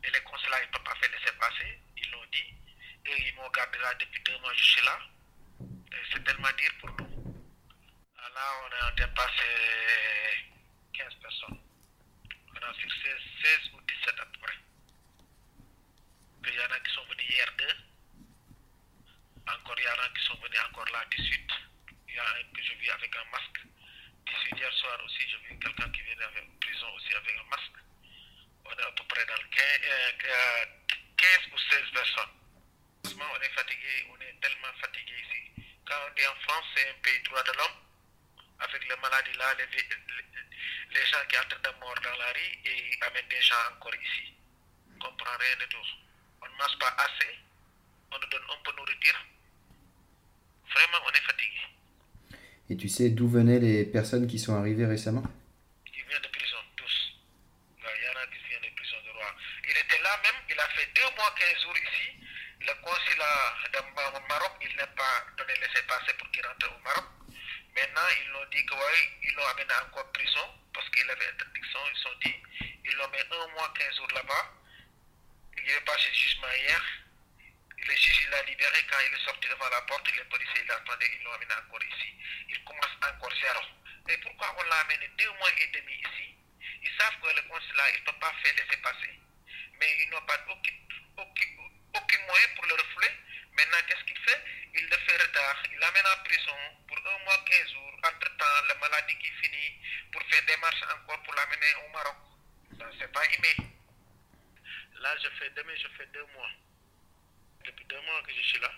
Et 0.03 0.11
les 0.11 0.21
consulats, 0.21 0.61
ils 0.63 0.67
ne 0.67 0.71
peuvent 0.71 0.83
pas 0.83 0.95
faire 0.95 1.11
laisser 1.11 1.33
passer. 1.37 1.79
Ils 1.97 2.11
l'ont 2.11 2.25
dit. 2.31 2.53
Et 3.05 3.27
ils 3.27 3.35
m'ont 3.35 3.49
gardé 3.49 3.77
là 3.79 3.93
depuis 3.95 4.21
deux 4.23 4.37
mois, 4.39 4.53
je 4.55 4.63
suis 4.63 4.85
là. 4.85 4.99
C'est 6.11 6.23
tellement 6.23 6.51
dire 6.57 6.71
pour 6.79 6.89
nous. 6.91 7.35
Là, 8.33 8.47
on 8.63 8.85
a 8.85 8.91
dépassé 8.91 9.43
15 10.93 11.15
personnes. 11.15 11.60
Sur 12.79 12.91
16, 12.91 13.13
16 13.41 13.71
ou 13.73 13.81
17 13.81 14.19
à 14.19 14.25
peu 14.25 14.39
près. 14.39 14.57
Il 16.47 16.53
y 16.53 16.59
en 16.59 16.71
a 16.71 16.79
qui 16.79 16.93
sont 16.93 17.05
venus 17.05 17.29
hier 17.29 17.51
deux. 17.57 17.75
Encore, 19.47 19.75
il 19.77 19.83
y 19.83 19.87
en 19.87 20.03
a 20.03 20.09
qui 20.09 20.23
sont 20.25 20.35
venus 20.35 20.59
encore 20.69 20.89
là 20.93 21.03
18. 21.17 21.51
Il 22.07 22.15
y 22.15 22.19
a 22.19 22.23
un 22.23 22.43
que 22.53 22.61
je 22.61 22.73
vis 22.73 22.89
avec 22.91 23.15
un 23.15 23.25
masque. 23.31 23.61
18 24.25 24.57
hier 24.57 24.73
soir 24.73 24.99
aussi, 25.05 25.27
j'ai 25.29 25.37
vu 25.49 25.59
quelqu'un 25.59 25.89
qui 25.89 26.01
vient 26.01 26.15
en 26.15 26.59
prison 26.59 26.87
aussi 26.95 27.13
avec 27.13 27.35
un 27.35 27.49
masque. 27.49 27.77
On 28.65 28.71
est 28.71 28.83
à 28.83 28.91
peu 28.91 29.03
près 29.05 29.25
dans 29.25 29.49
15, 29.49 29.81
15 31.17 31.39
ou 31.53 31.57
16 31.57 31.91
personnes. 31.93 32.35
On 33.05 33.41
est 33.41 33.53
fatigué, 33.53 34.07
on 34.09 34.21
est 34.21 34.39
tellement 34.41 34.73
fatigué 34.79 35.13
ici. 35.13 35.63
Quand 35.85 35.95
on 36.09 36.15
est 36.15 36.27
en 36.27 36.35
France, 36.47 36.65
c'est 36.75 36.89
un 36.89 36.93
pays 37.03 37.21
droit 37.23 37.43
de 37.43 37.51
l'homme. 37.57 37.90
Avec 38.61 38.87
les 38.87 38.95
maladies 39.01 39.33
là, 39.37 39.53
les, 39.57 39.65
les, 39.65 41.05
gens 41.05 41.17
qui 41.27 41.35
de 41.35 41.79
mort 41.79 41.95
dans 42.03 42.17
la 42.17 42.31
rue 42.31 42.59
et 42.65 42.97
amènent 43.01 43.27
des 43.27 43.41
gens 43.41 43.55
encore 43.73 43.95
ici. 43.95 44.33
On 44.89 44.93
ne 44.93 44.99
comprend 45.09 45.37
rien 45.39 45.55
de 45.59 45.65
tout. 45.65 45.87
On 46.41 46.45
ne 46.45 46.51
mange 46.57 46.77
pas 46.79 46.95
assez. 46.99 47.37
On 48.11 48.19
nous 48.19 48.27
donne 48.27 48.43
un 48.53 48.61
peu 48.63 48.71
de 48.71 48.77
nourriture. 48.77 49.25
Vraiment, 50.73 50.97
on 51.05 51.09
est 51.09 51.21
fatigué. 51.25 51.61
Et 52.69 52.77
tu 52.77 52.87
sais 52.87 53.09
d'où 53.09 53.27
venaient 53.27 53.59
les 53.59 53.85
personnes 53.85 54.27
qui 54.27 54.37
sont 54.37 54.55
arrivées 54.55 54.85
récemment 54.85 55.23
Ils 55.87 56.05
viennent 56.07 56.21
de 56.21 56.27
prison, 56.27 56.57
tous. 56.75 57.15
Il 57.79 58.03
y 58.03 58.09
en 58.09 58.19
a 58.21 58.27
qui 58.27 58.37
viennent 58.47 58.61
de 58.61 58.75
prison 58.75 58.97
de 59.05 59.09
roi. 59.17 59.35
Il 59.65 59.71
était 59.77 60.01
là 60.03 60.19
même, 60.23 60.41
il 60.49 60.59
a 60.59 60.69
fait 60.69 60.87
deux 60.95 61.15
mois, 61.17 61.33
quinze 61.37 61.61
jours 61.63 61.75
ici. 61.77 62.13
Le 62.61 62.73
consulat 62.85 63.55
de 63.73 63.79
Maroc, 64.29 64.53
il 64.61 64.75
n'a 64.77 64.87
pas 64.87 65.25
donné 65.37 65.53
laisser-passer 65.55 66.13
pour 66.19 66.29
qu'il 66.31 66.45
rentre 66.45 66.69
au 66.69 66.79
Maroc. 66.83 67.05
Maintenant, 67.75 68.07
ils 68.21 68.29
l'ont 68.31 68.45
dit 68.51 68.65
que 68.65 68.73
oui, 68.73 68.99
ils 69.23 69.33
l'ont 69.35 69.47
amené 69.47 69.73
encore 69.87 70.05
en 70.05 70.11
prison 70.11 70.47
parce 70.73 70.87
qu'il 70.89 71.09
avait 71.09 71.27
interdiction. 71.27 71.79
Ils 71.93 71.99
sont 71.99 72.15
dit, 72.23 72.35
ils 72.85 72.95
l'ont 72.95 73.09
mis 73.09 73.19
un 73.31 73.47
mois, 73.53 73.73
quinze 73.77 73.95
jours 73.95 74.11
là-bas. 74.13 74.53
Il 75.57 75.69
est 75.69 75.81
passé 75.85 76.07
le 76.09 76.13
jugement 76.15 76.51
hier. 76.51 76.81
Le 77.77 77.95
juge 77.95 78.27
l'a 78.29 78.43
libéré 78.43 78.77
quand 78.91 78.99
il 79.07 79.13
est 79.15 79.25
sorti 79.25 79.47
devant 79.49 79.69
la 79.69 79.81
porte. 79.83 80.05
Les 80.15 80.23
policiers 80.25 80.63
l'attendaient, 80.67 81.11
ils 81.17 81.23
l'ont 81.23 81.33
amené 81.33 81.53
encore 81.65 81.81
ici. 81.83 82.13
Il 82.49 82.63
commence 82.63 82.95
encore 83.01 83.33
zéro. 83.41 83.63
Et 84.09 84.17
pourquoi 84.17 84.55
on 84.59 84.63
l'a 84.69 84.79
amené 84.81 85.09
deux 85.17 85.31
mois 85.39 85.49
et 85.57 85.67
demi 85.67 85.93
ici 85.93 86.35
Ils 86.83 86.91
savent 86.99 87.15
que 87.23 87.27
le 87.35 87.41
consulat, 87.47 87.89
il 87.95 88.01
ne 88.01 88.05
peut 88.05 88.19
pas 88.19 88.33
faire 88.43 88.53
laisser 88.55 88.77
passer. 88.81 89.11
Mais 89.79 89.87
ils 90.03 90.09
n'ont 90.09 90.21
pas 90.27 90.37
aucun, 90.49 90.75
aucun, 91.17 91.49
aucun 91.95 92.19
moyen 92.27 92.47
pour 92.55 92.65
le 92.65 92.73
refouler. 92.75 93.11
Maintenant, 93.57 93.77
qu'est-ce 93.87 94.03
qu'il 94.05 94.17
fait 94.19 94.41
Il 94.75 94.85
le 94.85 94.97
fait 94.97 95.17
retard. 95.21 95.63
Il 95.71 95.77
l'amène 95.79 96.05
en 96.07 96.23
prison 96.23 96.57
pour 96.87 96.97
un 96.97 97.17
mois, 97.25 97.37
quinze 97.45 97.71
jours. 97.71 97.93
Entre-temps, 98.03 98.65
la 98.67 98.75
maladie 98.75 99.17
qui 99.19 99.31
finit 99.41 99.77
pour 100.11 100.21
faire 100.23 100.43
des 100.45 100.57
marches 100.57 100.83
encore 100.83 101.21
pour 101.23 101.33
l'amener 101.35 101.73
au 101.85 101.89
Maroc. 101.91 102.17
Ça, 102.79 102.85
c'est 102.99 103.11
pas 103.11 103.25
aimé. 103.25 103.69
Là, 105.01 105.15
je 105.23 105.29
fais, 105.39 105.49
demain, 105.51 105.73
je 105.75 105.87
fais 105.97 106.05
deux 106.13 106.25
mois. 106.33 106.49
Depuis 107.65 107.85
deux 107.85 108.01
mois 108.01 108.21
que 108.23 108.33
je 108.33 108.41
suis 108.41 108.59
là. 108.59 108.71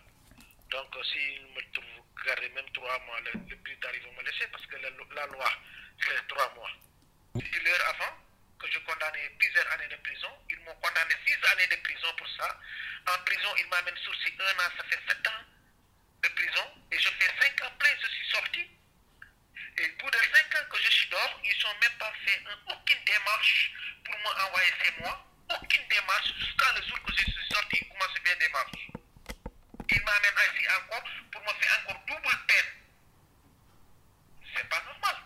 Donc, 0.71 0.87
s'il 1.05 1.41
me 1.53 1.61
trouve 1.71 1.85
garder 2.25 2.49
même 2.49 2.69
trois 2.73 2.99
mois, 3.05 3.19
le, 3.21 3.31
le 3.47 3.55
plus 3.57 3.77
tard, 3.79 3.91
ils 3.93 4.01
vont 4.03 4.13
me 4.13 4.23
laisser 4.23 4.47
parce 4.51 4.65
que 4.65 4.75
la, 4.77 4.89
la 4.89 5.27
loi, 5.27 5.49
c'est 6.01 6.27
trois 6.27 6.53
mois. 6.55 6.71
Une 7.35 7.67
heure 7.67 7.89
avant 7.89 8.17
que 8.59 8.71
plusieurs 9.29 9.71
années 9.73 9.87
de 9.87 9.95
prison, 9.97 10.29
ils 10.49 10.59
m'ont 10.59 10.75
condamné 10.75 11.15
six 11.25 11.37
années 11.51 11.67
de 11.67 11.75
prison 11.77 12.07
pour 12.17 12.27
ça. 12.37 12.59
En 13.07 13.17
prison, 13.25 13.49
ils 13.59 13.67
m'amènent 13.67 13.97
sourcil 13.97 14.33
un 14.39 14.65
an, 14.65 14.71
ça 14.77 14.83
fait 14.89 14.99
sept 15.07 15.27
ans 15.27 15.43
de 16.23 16.29
prison. 16.29 16.65
Et 16.91 16.99
je 16.99 17.09
fais 17.09 17.31
cinq 17.41 17.65
ans 17.65 17.71
plein, 17.79 17.89
je 18.01 18.07
suis 18.07 18.29
sorti. 18.29 18.69
Et 19.77 19.85
au 19.85 19.97
bout 19.97 20.11
de 20.11 20.17
cinq 20.17 20.55
ans 20.55 20.65
que 20.69 20.77
je 20.81 20.89
suis 20.89 21.09
dehors, 21.09 21.39
ils 21.43 21.63
n'ont 21.63 21.79
même 21.81 21.97
pas 21.97 22.13
fait 22.25 22.41
un, 22.47 22.73
aucune 22.73 23.03
démarche 23.05 23.71
pour 24.05 24.15
m'envoyer 24.19 24.73
ces 24.83 25.01
mois. 25.01 25.27
Aucune 25.49 25.87
démarche 25.87 26.33
jusqu'à 26.39 26.71
le 26.75 26.87
jour 26.87 27.03
que 27.03 27.13
je 27.15 27.23
suis 27.23 27.47
sorti, 27.51 27.77
ils 27.81 27.89
commencent 27.89 28.23
bien 28.23 28.35
démarche. 28.37 28.87
Ils 29.89 30.01
m'amènent 30.03 30.55
ici 30.55 30.67
encore 30.77 31.03
pour 31.31 31.41
me 31.41 31.61
faire 31.61 31.79
encore 31.83 32.03
double 32.07 32.37
peine. 32.47 32.71
C'est 34.55 34.69
pas 34.69 34.81
normal. 34.83 35.22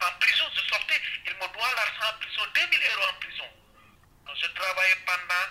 En 0.00 0.18
prison, 0.20 0.44
je 0.54 0.60
sortais, 0.68 1.00
ils 1.26 1.34
me 1.34 1.46
doivent 1.52 1.74
l'argent 1.76 2.14
en 2.14 2.18
prison, 2.18 2.42
2000 2.54 2.80
euros 2.94 3.08
en 3.10 3.20
prison. 3.20 3.50
Je 4.34 4.46
travaillais 4.48 4.96
pendant 5.06 5.46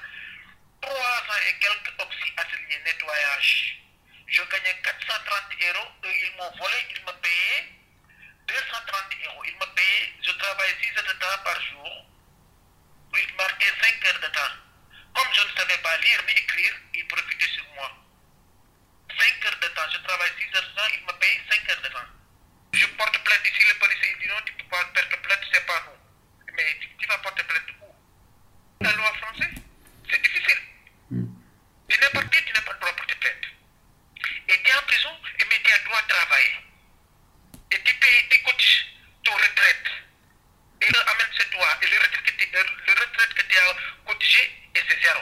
trois 0.81 1.19
ans 1.19 1.41
et 1.47 1.59
quelques 1.59 2.01
oxy 2.01 2.33
atelier 2.37 2.79
nettoyage. 2.85 3.79
Je 4.27 4.41
gagnais 4.43 4.75
430 4.83 5.43
euros, 5.61 5.87
eux 6.05 6.13
ils 6.23 6.35
m'ont 6.37 6.51
volé, 6.57 6.77
ils 6.95 7.01
me 7.01 7.11
payaient 7.21 7.69
230 8.47 8.93
euros. 9.25 9.43
Ils 9.45 9.55
me 9.55 9.65
payaient, 9.75 10.13
je 10.21 10.31
travaillais 10.31 10.75
6 10.81 10.97
heures 10.97 11.13
de 11.13 11.19
temps 11.19 11.43
par 11.43 11.61
jour. 11.61 12.05
Ils 13.15 13.35
marquaient 13.35 13.73
5 13.81 14.05
heures 14.07 14.19
de 14.21 14.27
temps. 14.27 14.53
Comme 15.15 15.33
je 15.33 15.41
ne 15.41 15.57
savais 15.57 15.77
pas 15.77 15.97
lire 15.97 16.19
ni 16.27 16.33
écrire, 16.33 16.73
ils 16.95 17.07
profitaient 17.07 17.53
sur 17.53 17.65
moi. 17.75 17.91
5 19.17 19.45
heures 19.45 19.59
de 19.61 19.67
temps, 19.67 19.89
je 19.93 19.97
travaille 19.99 20.31
6 20.37 20.57
heures 20.57 20.69
de 20.69 20.75
temps, 20.75 20.89
ils 20.93 21.05
me 21.05 21.19
payent 21.19 21.41
5 21.49 21.69
heures 21.69 21.81
de 21.81 21.87
temps. 21.89 22.22
Je 22.73 22.87
porte 22.87 23.23
plainte 23.23 23.45
ici, 23.45 23.67
le 23.69 23.77
policier 23.79 24.17
dit 24.19 24.27
non, 24.27 24.41
tu 24.45 24.53
ne 24.53 24.57
peux 24.57 24.69
pas 24.69 24.83
porter 24.85 25.17
plainte, 25.17 25.41
c'est 25.53 25.65
pas 25.65 25.83
nous. 25.85 26.53
Mais 26.55 26.77
tu, 26.81 26.89
tu 26.97 27.07
vas 27.07 27.17
porter 27.19 27.43
plainte 27.43 27.69
où? 27.81 27.93
La 28.83 28.91
loi 28.93 29.13
française? 29.13 29.53
C'est 30.09 30.21
difficile. 30.21 30.57
Tu 31.87 31.99
n'es 31.99 32.09
pas 32.09 32.21
tu 32.23 32.53
n'as 32.53 32.61
pas 32.61 32.73
le 32.73 32.79
droit 32.79 32.91
de 32.91 32.97
porter 32.97 33.15
plainte. 33.15 33.45
Et 34.49 34.57
tu 34.63 34.69
es 34.69 34.73
en 34.73 34.81
prison, 34.87 35.09
mais 35.37 35.61
tu 35.63 35.71
as 35.71 35.77
le 35.77 35.83
droit 35.85 36.01
de 36.01 36.07
travailler. 36.07 36.55
Et 37.71 37.79
tu 37.83 37.93
payes, 37.93 38.29
tu 38.29 38.41
cotises 38.41 38.85
ton 39.23 39.33
retraite. 39.33 39.87
Et 40.81 40.85
ils 40.89 40.97
amènent 40.97 41.37
ce 41.37 41.49
droit. 41.51 41.77
Et 41.81 41.87
le 41.87 41.97
retraite 41.97 42.25
que 42.25 42.31
tu, 42.31 42.49
le 42.51 42.93
retraite 42.93 43.33
que 43.35 43.41
tu 43.43 43.57
as 43.57 43.75
cotisé, 44.05 44.51
et 44.75 44.81
c'est 44.89 45.03
zéro. 45.03 45.21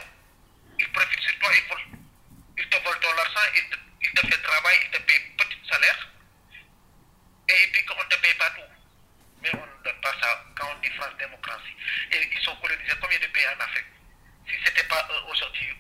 Ils 0.79 0.91
profitent 0.93 1.19
sur 1.19 1.37
toi, 1.39 1.49
ils 1.53 1.67
volent. 1.67 1.99
Ils 2.57 2.69
te 2.69 2.77
volent 2.77 2.99
ton 3.01 3.17
argent, 3.17 3.51
ils 3.55 3.69
te, 3.69 3.77
ils 4.03 4.11
te 4.13 4.21
font 4.21 4.41
travail, 4.41 4.77
ils 4.85 4.91
te 4.91 5.01
payent 5.03 5.35
petit 5.37 5.67
salaire. 5.69 6.07
Et 7.51 7.67
puis 7.67 7.85
qu'on 7.85 8.01
ne 8.01 8.09
te 8.09 8.15
paye 8.21 8.33
pas 8.35 8.49
tout. 8.51 8.71
Mais 9.41 9.49
on 9.53 9.65
ne 9.65 9.83
donne 9.83 10.01
pas 10.01 10.13
ça 10.21 10.45
quand 10.55 10.67
on 10.71 10.79
dit 10.79 10.89
France 10.95 11.17
démocratie. 11.19 11.75
Et 12.11 12.29
ils 12.31 12.41
sont 12.43 12.55
colonisés 12.57 12.93
combien 13.01 13.19
de 13.19 13.27
pays 13.27 13.47
en 13.47 13.59
Afrique 13.59 13.91
Si 14.47 14.53
ce 14.63 14.69
n'était 14.69 14.87
pas 14.87 15.05
eux 15.11 15.31
aujourd'hui, 15.31 15.75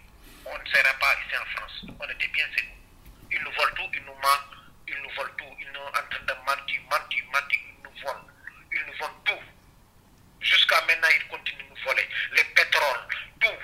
on 0.45 0.57
ne 0.57 0.65
serait 0.65 0.97
pas 0.99 1.15
ici 1.25 1.37
en 1.37 1.45
France. 1.55 1.85
On 1.99 2.09
était 2.09 2.27
bien 2.27 2.45
chez 2.55 2.63
nous. 2.65 3.29
Ils 3.31 3.41
nous 3.43 3.51
volent 3.51 3.75
tout, 3.75 3.89
ils 3.93 4.03
nous 4.03 4.15
mentent, 4.15 4.51
ils 4.87 4.97
nous 5.01 5.09
volent 5.15 5.33
tout. 5.37 5.55
Ils 5.59 5.71
nous 5.71 5.79
en 5.79 5.91
train 5.91 6.25
de 6.27 6.33
mentir, 6.43 6.81
mentir, 6.89 7.23
mentir, 7.31 7.59
ils 7.59 7.83
nous 7.83 8.01
volent. 8.03 8.27
Ils 8.73 8.85
nous 8.87 8.97
volent 8.99 9.21
tout. 9.25 9.43
Jusqu'à 10.41 10.81
maintenant, 10.81 11.07
ils 11.15 11.27
continuent 11.27 11.63
de 11.63 11.69
nous 11.69 11.83
voler. 11.85 12.07
Le 12.31 12.43
pétrole, 12.55 13.07
tout. 13.39 13.59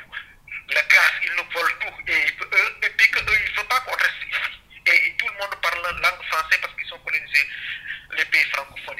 Le 0.69 0.81
gaz, 0.87 1.11
ils 1.23 1.35
nous 1.35 1.49
volent 1.51 1.75
tout. 1.81 2.11
Et, 2.11 2.25
eux, 2.55 2.77
et 2.83 2.89
puis 2.89 3.11
qu'eux, 3.11 3.25
ils 3.27 3.51
ne 3.51 3.57
veulent 3.57 3.67
pas 3.67 3.79
qu'on 3.81 3.95
reste 3.97 4.23
ici. 4.29 4.61
Et 4.85 5.15
tout 5.17 5.27
le 5.27 5.33
monde 5.39 5.55
parle 5.61 5.81
langue 5.81 6.23
française 6.31 6.59
parce 6.61 6.73
qu'ils 6.75 6.87
sont 6.87 6.99
colonisés 6.99 7.49
les 8.15 8.25
pays 8.25 8.45
francophones. 8.53 8.97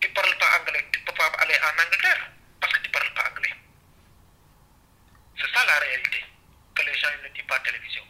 Tu 0.00 0.08
ne 0.08 0.14
parles 0.14 0.38
pas 0.38 0.58
anglais, 0.60 0.84
tu 0.92 1.00
ne 1.00 1.04
peux 1.04 1.12
pas 1.12 1.26
aller 1.38 1.56
en 1.62 1.82
Angleterre 1.82 2.30
parce 2.60 2.72
que 2.72 2.78
tu 2.80 2.88
ne 2.88 2.92
parles 2.92 3.14
pas 3.14 3.30
anglais. 3.30 3.54
C'est 5.38 5.50
ça 5.52 5.64
la 5.66 5.78
réalité 5.78 6.24
que 6.74 6.82
les 6.82 6.94
gens 6.98 7.08
ne 7.22 7.28
disent 7.28 7.44
pas 7.46 7.56
à 7.56 7.58
la 7.58 7.64
télévision. 7.64 8.04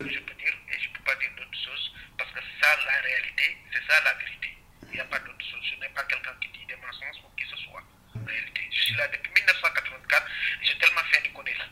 Je 0.00 0.18
peux 0.18 0.34
dire 0.34 0.54
et 0.70 0.80
je 0.80 0.88
ne 0.88 0.94
peux 0.94 1.02
pas 1.04 1.14
dire 1.16 1.30
d'autres 1.36 1.58
choses 1.64 1.92
parce 2.18 2.30
que 2.32 2.40
c'est 2.40 2.64
ça 2.66 2.76
la 2.76 3.00
réalité, 3.00 3.58
c'est 3.72 3.86
ça 3.86 4.00
la 4.02 4.14
vérité. 4.14 4.56
Il 4.84 4.90
n'y 4.94 5.00
a 5.00 5.04
pas 5.04 5.18
d'autre 5.18 5.44
chose. 5.44 5.60
Je 5.70 5.76
n'ai 5.80 5.88
pas 5.90 6.02
quelqu'un 6.04 6.34
qui 6.40 6.48
dit 6.48 6.66
des 6.66 6.76
mensonges 6.76 7.22
ou 7.24 7.30
qui 7.36 7.48
ce 7.48 7.56
soit. 7.56 7.82
En 8.16 8.24
réalité, 8.24 8.68
je 8.72 8.80
suis 8.80 8.94
là 8.94 9.06
depuis 9.08 9.30
1984 9.32 10.26
et 10.62 10.66
j'ai 10.66 10.78
tellement 10.78 11.04
fait 11.12 11.28
de 11.28 11.34
connaître. 11.34 11.68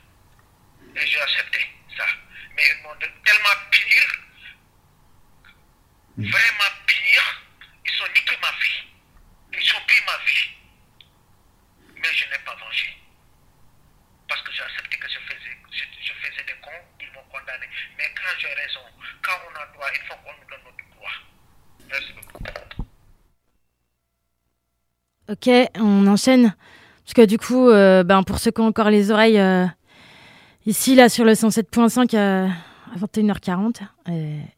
Et 0.95 1.07
j'ai 1.07 1.21
accepté 1.21 1.67
ça. 1.97 2.07
Mais 2.57 2.63
ils 2.71 2.83
m'ont 2.83 2.95
tellement 2.99 3.57
pire, 3.71 4.21
vraiment 6.29 6.73
pire, 6.87 7.43
ils 7.87 8.03
ont 8.03 8.09
niqué 8.15 8.37
ma 8.43 8.53
vie. 8.61 8.81
Ils 9.53 9.73
ont 9.77 9.85
pris 9.87 10.01
ma 10.07 10.17
vie. 10.25 10.51
Mais 11.97 12.13
je 12.15 12.25
n'ai 12.31 12.39
pas 12.45 12.55
vengé. 12.57 12.97
Parce 14.29 14.43
que 14.43 14.53
j'ai 14.53 14.63
accepté 14.63 14.97
que 14.97 15.09
je 15.09 15.19
faisais, 15.19 15.57
je, 15.73 16.13
faisais 16.13 16.45
des 16.45 16.61
cons, 16.63 16.71
ils 17.01 17.13
m'ont 17.13 17.25
condamné. 17.31 17.67
Mais 17.99 18.05
quand 18.15 18.39
j'ai 18.39 18.55
raison, 18.55 18.81
quand 19.23 19.39
on 19.51 19.61
a 19.61 19.67
droit, 19.75 19.89
il 19.93 20.07
faut 20.07 20.15
qu'on 20.15 20.33
nous 20.33 20.49
donne 20.49 20.65
notre 20.65 20.85
droit. 20.95 21.17
Merci 21.91 22.13
beaucoup. 22.13 22.31
Ok, 25.29 25.49
on 25.77 26.07
enchaîne. 26.07 26.55
Parce 27.05 27.15
que 27.15 27.27
du 27.27 27.39
coup, 27.39 27.69
euh, 27.71 28.05
ben, 28.05 28.23
pour 28.23 28.39
ceux 28.39 28.51
qui 28.51 28.61
ont 28.61 28.67
encore 28.67 28.91
les 28.91 29.11
oreilles, 29.11 29.41
euh, 29.41 29.67
ici, 30.67 30.95
là, 30.95 31.09
sur 31.09 31.25
le 31.25 31.33
107.5, 31.33 32.15
euh, 32.15 32.49
à 32.95 32.99
21h40, 32.99 33.81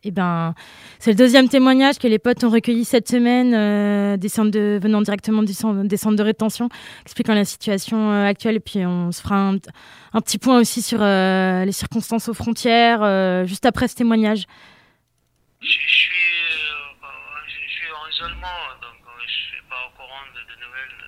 et 0.05 0.11
ben, 0.11 0.55
c'est 0.99 1.11
le 1.11 1.17
deuxième 1.17 1.49
témoignage 1.49 1.99
que 1.99 2.07
les 2.07 2.19
potes 2.19 2.43
ont 2.45 2.51
recueilli 2.51 2.85
cette 2.85 3.09
semaine, 3.09 3.53
euh, 3.55 4.17
des 4.17 4.29
centres 4.29 4.51
de, 4.51 4.79
venant 4.83 5.03
directement 5.03 5.43
des 5.43 5.53
centres 5.97 6.17
de 6.17 6.23
rétention, 6.23 6.69
expliquant 7.03 7.35
la 7.35 7.45
situation 7.45 8.11
euh, 8.11 8.27
actuelle. 8.27 8.57
Et 8.57 8.61
puis, 8.61 8.85
on 8.87 9.13
se 9.13 9.21
fera 9.21 9.37
un, 9.37 9.59
petit 10.21 10.39
point 10.39 10.59
aussi 10.59 10.83
sur 10.83 11.01
euh, 11.03 11.65
les 11.65 11.73
circonstances 11.73 12.29
aux 12.29 12.35
frontières, 12.35 13.47
juste 13.47 13.67
après 13.67 13.89
ce 13.89 13.97
témoignage. 13.97 14.47
Je, 15.61 15.69
je 15.69 15.95
suis, 15.95 16.13
je 17.49 17.95
en 17.95 18.09
isolement, 18.11 18.59
donc 18.81 18.99
je 19.19 19.25
ne 19.25 19.29
suis 19.29 19.63
pas 19.69 19.87
au 19.87 19.97
courant 19.97 20.27
de, 20.35 20.41
de 20.41 20.61
nouvelles. 20.61 21.03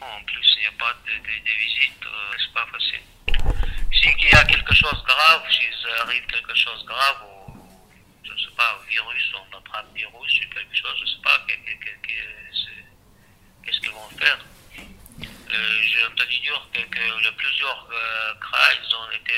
En 0.00 0.24
plus, 0.24 0.56
il 0.56 0.60
n'y 0.60 0.66
a 0.66 0.78
pas 0.78 0.94
de, 1.04 1.10
de, 1.10 1.54
visites, 1.58 2.06
euh, 2.06 2.36
c'est 2.38 2.52
pas 2.52 2.66
facile. 2.72 3.13
Si 4.04 4.10
il 4.20 4.28
y 4.28 4.34
a 4.34 4.44
quelque 4.44 4.74
chose 4.74 5.02
de 5.02 5.06
grave, 5.06 5.42
s'il 5.50 5.90
arrive 6.02 6.26
quelque 6.26 6.54
chose 6.54 6.82
de 6.82 6.88
grave, 6.88 7.24
ou, 7.24 7.56
je 8.22 8.32
ne 8.32 8.38
sais 8.38 8.54
pas, 8.54 8.78
virus, 8.86 9.32
on 9.32 9.56
attrape 9.56 9.86
un 9.90 9.94
virus, 9.94 10.40
ou 10.44 10.54
quelque 10.54 10.76
chose, 10.76 10.94
je 10.98 11.04
ne 11.04 11.08
sais 11.08 11.22
pas, 11.22 11.40
qu'est-ce 13.64 13.80
qu'ils 13.80 13.90
vont 13.92 14.10
faire. 14.18 14.38
Euh, 15.18 15.80
J'ai 15.84 16.04
entendu 16.04 16.38
dire 16.38 16.68
que, 16.74 16.80
que 16.80 17.30
plusieurs 17.30 17.88
euh, 17.90 18.34
ont 19.00 19.10
été 19.10 19.32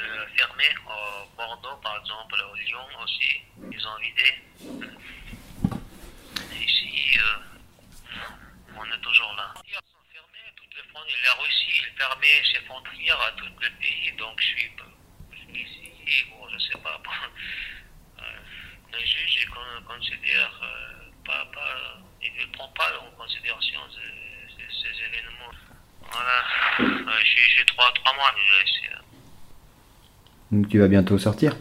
euh, 0.00 0.26
fermés, 0.34 0.74
au 0.86 1.36
Bordeaux 1.36 1.76
par 1.82 1.98
exemple, 1.98 2.42
au 2.50 2.54
Lyon 2.54 2.86
aussi, 3.04 3.42
ils 3.70 3.86
ont 3.86 3.98
vidé. 3.98 4.28
Ici, 6.58 7.18
euh, 7.18 7.38
on 8.78 8.84
est 8.86 9.00
toujours 9.02 9.34
là. 9.36 9.52
La 11.24 11.34
Russie, 11.34 11.82
il 11.84 11.98
fermé 11.98 12.26
ses 12.52 12.60
frontières 12.64 13.20
à 13.20 13.32
tous 13.32 13.46
les 13.60 13.70
pays, 13.70 14.12
donc 14.18 14.40
je 14.40 14.46
suis, 14.46 14.70
ici, 15.54 16.24
bon, 16.30 16.48
je 16.48 16.58
sais 16.58 16.78
pas. 16.82 17.00
le 18.92 18.98
juge, 18.98 19.48
considère 19.86 20.60
pas, 21.24 21.44
pas, 21.52 21.98
il 22.22 22.32
ne 22.34 22.52
prend 22.52 22.68
pas 22.68 22.92
en 23.00 23.10
considération 23.16 23.80
ces 23.90 25.04
événements. 25.04 25.52
Voilà, 26.00 26.44
euh, 26.80 27.24
suis 27.24 27.64
trois, 27.66 27.92
trois 27.92 28.14
mois 28.14 28.32
déjà 28.32 28.62
ici. 28.64 28.86
Donc 30.52 30.68
tu 30.68 30.78
vas 30.78 30.88
bientôt 30.88 31.18
sortir? 31.18 31.52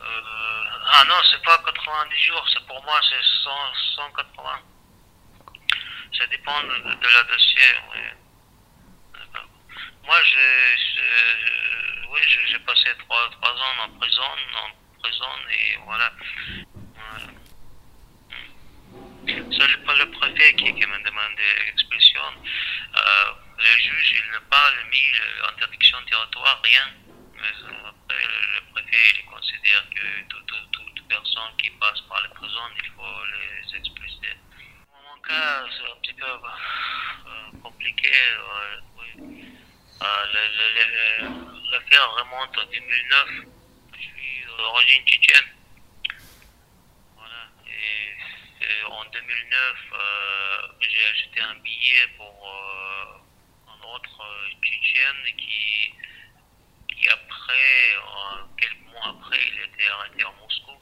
Euh, 0.00 0.62
Ah 0.92 1.04
non, 1.08 1.14
c'est 1.30 1.42
pas 1.42 1.58
90 1.64 2.16
jours, 2.18 2.46
c'est 2.52 2.66
pour 2.66 2.82
moi 2.82 3.00
c'est 3.08 3.22
180. 3.96 4.75
Ça 6.16 6.26
dépend 6.28 6.62
de, 6.62 6.94
de 6.94 7.08
la 7.08 7.22
dossier. 7.24 7.68
Oui. 7.92 8.00
Moi, 10.04 10.22
j'ai, 10.22 10.76
oui, 12.10 12.20
passé 12.64 12.88
trois, 13.00 13.28
trois 13.30 13.52
ans 13.52 13.84
en 13.84 13.88
prison, 13.98 14.22
en 14.22 15.00
prison 15.00 15.32
et 15.50 15.78
voilà. 15.84 16.12
C'est 19.26 19.96
le, 19.98 20.10
préfet 20.10 20.54
qui, 20.54 20.74
qui 20.74 20.86
m'a 20.86 20.98
demandé 20.98 21.42
l'expulsion. 21.66 22.22
Euh, 22.96 23.32
le 23.58 23.78
juge, 23.78 24.22
il 24.24 24.30
n'a 24.32 24.40
pas 24.48 24.70
mis 24.90 25.12
l'interdiction 25.42 25.98
territoire, 26.08 26.60
rien. 26.62 26.88
Mais 27.34 27.64
euh, 27.64 27.88
après, 27.88 28.24
le 28.54 28.72
préfet, 28.72 29.18
il 29.18 29.24
considère 29.26 29.84
que 29.90 30.22
toute, 30.28 31.08
personne 31.08 31.56
qui 31.60 31.70
passe 31.70 32.00
par 32.02 32.22
la 32.22 32.28
prison, 32.30 32.62
il 32.76 32.90
faut 32.90 33.24
les 33.24 33.78
expulser. 33.78 34.36
Euh, 36.28 37.58
compliqué. 37.62 38.12
oui. 38.98 39.44
L'affaire 41.70 42.10
remonte 42.12 42.58
en 42.58 42.66
2009. 42.66 43.28
Je 43.94 44.00
suis 44.00 44.44
d'origine 44.56 45.04
tchétchène. 45.06 45.56
en 48.88 49.04
2009, 49.04 49.92
euh, 49.92 50.68
j'ai 50.80 51.06
acheté 51.10 51.40
un 51.40 51.54
billet 51.56 52.06
pour 52.16 52.48
euh, 52.48 53.18
un 53.68 53.94
autre 53.94 54.20
euh, 54.20 54.50
Tchétchène 54.62 55.36
qui, 55.36 55.92
qui 56.88 57.08
après, 57.08 57.96
quelques 58.58 58.86
mois 58.92 59.08
après, 59.08 59.38
il 59.52 59.60
était 59.60 59.88
arrêté 59.88 60.22
à 60.22 60.32
Moscou. 60.40 60.80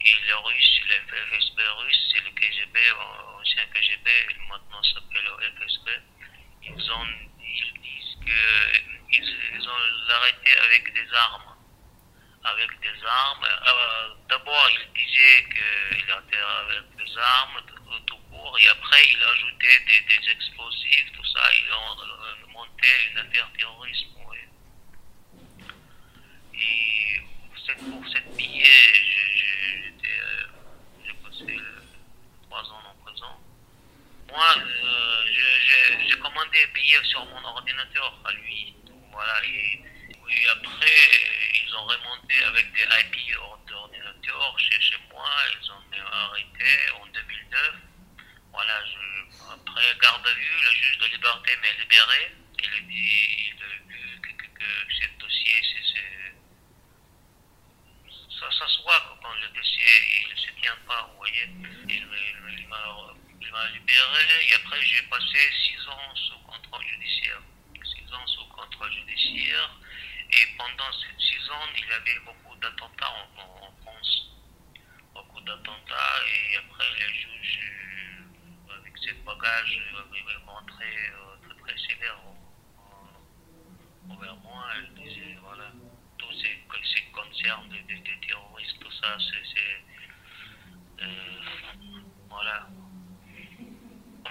Et 0.00 0.16
les 0.26 0.32
Russes, 0.32 0.80
le 0.88 0.94
FSB 1.08 1.60
russe, 1.78 2.12
c'est 2.12 2.24
le 2.24 2.30
KGB, 2.30 2.78
KGB, 3.60 4.10
maintenant 4.48 4.82
s'appelle 4.82 5.24
le 5.24 5.66
FSB, 5.66 5.90
ils, 6.64 6.92
ont, 6.92 7.06
ils 7.40 7.80
disent 7.80 8.16
qu'ils 8.24 9.24
ils 9.54 9.68
ont 9.68 9.78
l'arrêté 10.08 10.56
avec 10.58 10.92
des 10.92 11.12
armes 11.14 11.52
avec 12.44 12.70
des 12.80 13.06
armes. 13.06 13.44
Euh, 13.44 14.14
d'abord, 14.28 14.68
il 14.70 14.92
disait 14.92 15.44
qu'il 15.44 16.02
était 16.02 16.38
avec 16.38 16.96
des 16.96 17.18
armes 17.18 17.60
tout 18.06 18.16
court, 18.30 18.58
et 18.58 18.68
après, 18.68 19.04
il 19.08 19.22
ajoutait 19.22 19.80
des, 19.86 20.00
des 20.08 20.30
explosifs, 20.30 21.12
tout 21.12 21.24
ça. 21.24 21.40
Ils 21.54 21.72
ont 21.72 22.02
euh, 22.02 22.46
monté 22.52 22.88
une 23.10 23.18
affaire 23.18 23.48
terroriste. 23.56 24.06
Et 26.54 27.20
pour 27.78 28.08
cette 28.08 28.36
billet, 28.36 28.64
euh, 30.04 30.46
j'ai 31.04 31.12
passé 31.14 31.58
trois 32.48 32.62
ans. 32.70 32.81
Moi, 34.32 34.54
j'ai 36.08 36.18
commandé 36.18 36.64
un 36.64 36.72
billet 36.72 37.04
sur 37.04 37.22
mon 37.26 37.44
ordinateur 37.44 38.18
à 38.24 38.32
lui. 38.32 38.74
Voilà, 39.10 39.44
et 39.44 40.48
après, 40.48 40.96
ils 41.52 41.74
ont 41.74 41.84
remonté 41.84 42.42
avec 42.44 42.72
des 42.72 42.80
IP 42.80 43.36
d'ordinateur 43.68 44.58
chez, 44.58 44.80
chez 44.80 44.96
moi. 45.10 45.28
Ils 45.60 45.70
ont 45.70 45.82
arrêté 46.10 46.90
en 46.98 47.06
2009. 47.08 47.74
Voilà, 48.52 48.82
après 49.52 49.98
garde 50.00 50.26
à 50.26 50.32
vue, 50.32 50.64
le 50.64 50.70
juge 50.70 50.96
de 50.96 51.06
liberté 51.08 51.56
m'a 51.56 51.72
libéré. 51.82 52.32
Il 52.58 52.72
a 52.72 52.80
dit, 52.88 53.52
vu 53.52 54.20
que, 54.22 54.46
que, 54.46 54.64
ce 54.98 55.08
dossier, 55.18 55.62
c'est, 55.62 56.00
ça, 58.40 58.48
ça 58.50 58.66
se 58.66 58.80
voit 58.80 59.18
quand 59.22 59.34
le 59.42 59.48
dossier 59.48 60.26
ne 60.30 60.36
se 60.36 60.50
tient 60.58 60.78
pas, 60.88 61.10
vous 61.10 61.18
voyez. 61.18 61.50
Il, 61.90 62.08
il 62.48 62.66
libéré 63.60 64.48
et 64.48 64.54
après 64.54 64.80
j'ai 64.82 65.02
passé 65.02 65.38
six 65.64 65.88
ans 65.88 66.14
sous 66.14 66.38
contrôle 66.38 66.82
judiciaire. 66.84 67.42
Six 67.84 68.12
ans 68.14 68.26
sous 68.26 68.46
contrôle 68.46 68.92
judiciaire. 68.92 69.70
Et 70.30 70.46
pendant 70.56 70.90
ces 70.92 71.22
six 71.22 71.50
ans, 71.50 71.68
il 71.76 71.86
y 71.86 71.92
avait 71.92 72.18
beaucoup 72.24 72.56
d'attentats 72.56 73.12
en, 73.12 73.72
France. 73.82 74.32
Beaucoup 75.12 75.40
d'attentats. 75.42 76.16
Et 76.26 76.56
après, 76.56 76.88
les 76.98 77.14
juges, 77.14 77.60
euh, 78.70 78.78
avec 78.78 78.96
ces 79.04 79.12
bagages, 79.24 79.80
ils 80.14 80.46
rentraient 80.46 81.12
euh, 81.12 81.36
très 81.42 81.60
très 81.60 81.78
sévères 81.86 82.20
envers 84.08 84.36
moi. 84.36 84.64
Ils 84.82 85.04
disaient, 85.04 85.36
voilà, 85.42 85.70
tout 86.16 86.32
ce 86.32 86.94
qui 86.96 87.10
concerne 87.12 87.68
des, 87.68 88.26
terroristes, 88.26 88.78
tout 88.80 88.92
ça, 88.92 89.18
c'est. 89.18 91.04
Euh, 91.04 91.40
voilà 92.30 92.66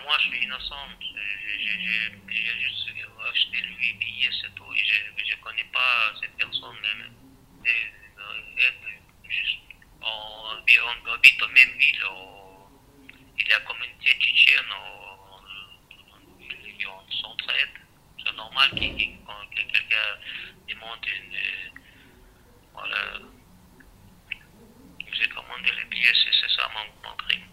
moi, 0.04 0.18
je 0.20 0.30
suis 0.30 0.44
innocent. 0.44 0.88
J'ai 1.00 2.60
juste 2.60 2.90
acheté 3.30 3.62
lui 3.62 3.94
billets, 3.94 4.30
c'est 4.42 4.54
tout. 4.56 4.66
je 4.74 5.36
ne 5.36 5.42
connais 5.42 5.64
pas 5.66 6.14
cette 6.20 6.36
personne, 6.38 6.76
mais 7.64 7.70
juste, 9.30 9.60
on, 10.02 11.14
habite 11.14 11.44
en 11.44 11.48
même 11.50 11.78
ville. 11.78 12.04
il 13.38 13.48
y 13.48 13.54
a 13.54 13.60
la 13.60 13.66
communauté 13.66 14.12
tchétchène, 14.20 14.66
ils 16.40 17.18
s'entraident. 17.22 17.70
C'est 18.24 18.36
normal 18.36 18.70
que, 18.72 18.76
quelqu'un 18.76 20.20
demande 20.68 21.06
une. 21.06 21.38
Voilà. 22.74 23.20
J'ai 25.14 25.28
commandé 25.30 25.72
les 25.78 25.86
billets, 25.86 26.14
c'est 26.14 26.50
ça 26.56 26.70
mon, 26.74 27.10
mon 27.10 27.16
crime. 27.18 27.52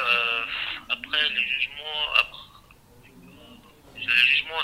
Euh, 0.00 0.44
après 0.88 1.28
le 1.30 1.40
jugement, 1.40 2.14
après, 2.14 2.38
le 3.96 4.14
jugement 4.14 4.62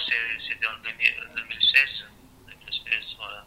c'était 0.48 0.66
en 0.66 0.78
2016, 0.78 2.04
2016 2.46 3.16
voilà. 3.16 3.44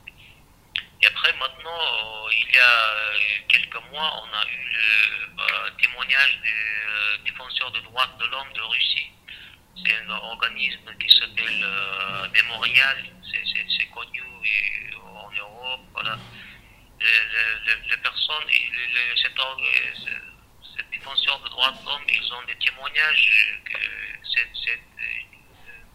Et 1.02 1.08
après, 1.08 1.32
maintenant, 1.34 1.80
euh, 1.80 2.30
il 2.34 2.54
y 2.54 2.58
a 2.58 2.62
euh, 2.62 3.18
quelques 3.48 3.92
mois, 3.92 4.24
on 4.24 4.36
a 4.36 4.46
eu 4.50 4.70
le 4.74 5.82
témoignage 5.82 6.42
du 6.42 7.32
défenseur 7.32 7.72
des 7.72 7.82
droits 7.82 8.08
de 8.20 8.26
l'homme 8.26 8.52
de 8.54 8.62
Russie. 8.62 9.12
C'est 9.86 9.96
un 9.96 10.10
organisme 10.10 10.94
qui 11.00 11.18
s'appelle 11.18 11.66
Mémorial, 12.34 13.06
c'est 13.32 13.86
connu 13.92 14.24
en 15.06 15.32
Europe, 15.32 15.82
voilà. 15.94 16.18
Les, 17.00 17.98
personnes, 17.98 18.44
cet 19.22 19.40
organisme, 19.40 20.10
défenseurs 21.08 21.40
de 21.42 21.50
droits 21.50 21.72
de 21.72 21.86
l'homme, 21.86 22.04
ils 22.10 22.34
ont 22.34 22.44
des 22.44 22.56
témoignages 22.56 23.60
que 23.66 23.78
ce 24.24 24.70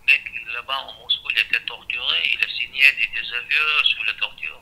mec 0.07 0.23
là-bas 0.53 0.79
en 0.79 0.92
Moscou, 1.03 1.29
il 1.31 1.38
était 1.38 1.61
torturé, 1.64 2.31
il 2.35 2.45
a 2.45 2.49
signé 2.49 2.83
des 2.99 3.07
désaveux 3.21 3.85
sur 3.85 4.05
la 4.05 4.12
torture. 4.14 4.61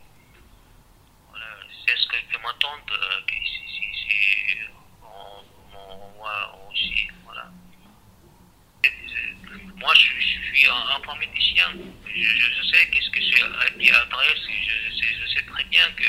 Voilà, 1.30 1.46
c'est 1.86 1.96
ce 1.96 2.06
que, 2.08 2.16
que 2.32 2.42
ma 2.42 2.52
tante, 2.54 2.92
euh, 2.92 3.20
ici, 3.32 4.58
on, 5.02 6.10
voit 6.16 6.68
aussi. 6.70 7.08
Voilà. 7.24 7.50
Moi, 9.76 9.94
je, 9.94 10.20
suis 10.20 10.66
un, 10.68 10.96
informaticien. 10.96 11.72
Je, 12.06 12.22
je, 12.22 12.62
sais 12.70 12.90
qu'est-ce 12.90 13.10
que 13.10 13.20
c'est 13.22 13.84
IP 13.84 13.94
adresse. 13.94 14.38
Je, 14.46 14.90
je, 14.90 15.44
que, 15.96 16.04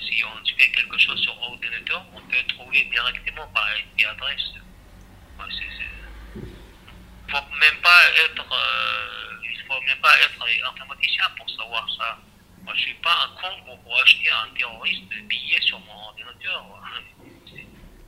si 0.00 0.24
on 0.24 0.58
fait 0.58 0.70
quelque 0.70 0.98
chose 0.98 1.20
sur 1.20 1.36
ordinateur, 1.40 2.04
on 2.14 2.20
peut 2.22 2.42
trouver 2.48 2.84
directement 2.84 3.46
par 3.48 3.66
IP 3.78 4.06
adresse. 4.06 4.52
faut 7.28 7.56
même 7.60 7.80
pas 7.82 8.00
être, 8.24 8.46
euh, 8.52 9.40
il 9.44 9.60
faut 9.66 9.80
même 9.80 10.00
pas 10.00 10.14
être 10.20 10.70
informaticien 10.70 11.24
pour 11.36 11.48
savoir 11.50 11.88
ça. 11.98 12.18
Moi, 12.62 12.74
je 12.76 12.80
suis 12.80 12.94
pas 12.94 13.24
un 13.24 13.40
con 13.40 13.78
pour, 13.84 14.00
acheter 14.00 14.30
un 14.30 14.48
terroriste 14.56 15.08
billet 15.28 15.60
sur 15.62 15.80
mon 15.80 15.94
ordinateur. 16.08 16.64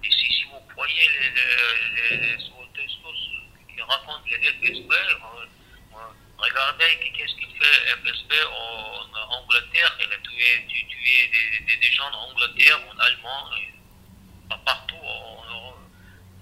Et 0.04 0.10
si, 0.10 0.26
si 0.32 0.44
vous 0.44 0.60
croyez 0.74 1.08
les, 1.20 2.16
les, 2.16 2.26
les, 2.26 3.82
racontent 3.82 4.22
les 4.26 4.38
FSB, 4.38 4.92
euh, 4.92 5.46
regardez 6.38 7.12
qu'est-ce 7.14 7.34
qu'il 7.36 7.50
fait 7.58 7.96
FSB 8.02 8.32
en 8.46 9.40
Angleterre. 9.40 9.96
Il 10.00 10.12
a 10.12 10.18
tué, 10.18 10.66
tué 10.68 11.30
des, 11.66 11.76
des, 11.76 11.92
gens 11.92 12.10
en 12.12 12.30
Angleterre, 12.30 12.80
en 12.90 12.98
Allemagne, 12.98 13.72
partout 14.64 14.96
en 14.96 15.44
Europe. 15.48 15.78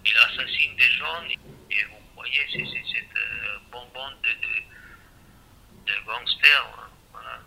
Il 0.04 0.16
assassine 0.16 0.76
des 0.76 0.90
gens 0.92 1.22
et 1.70 1.84
vous 1.84 1.98
voyez, 2.14 2.46
c'est 2.50 2.66
cette 2.66 3.16
euh, 3.16 3.58
de, 4.22 4.32
de, 5.86 6.00
gangsters. 6.06 6.66
Hein, 6.78 6.90
voilà. 7.12 7.40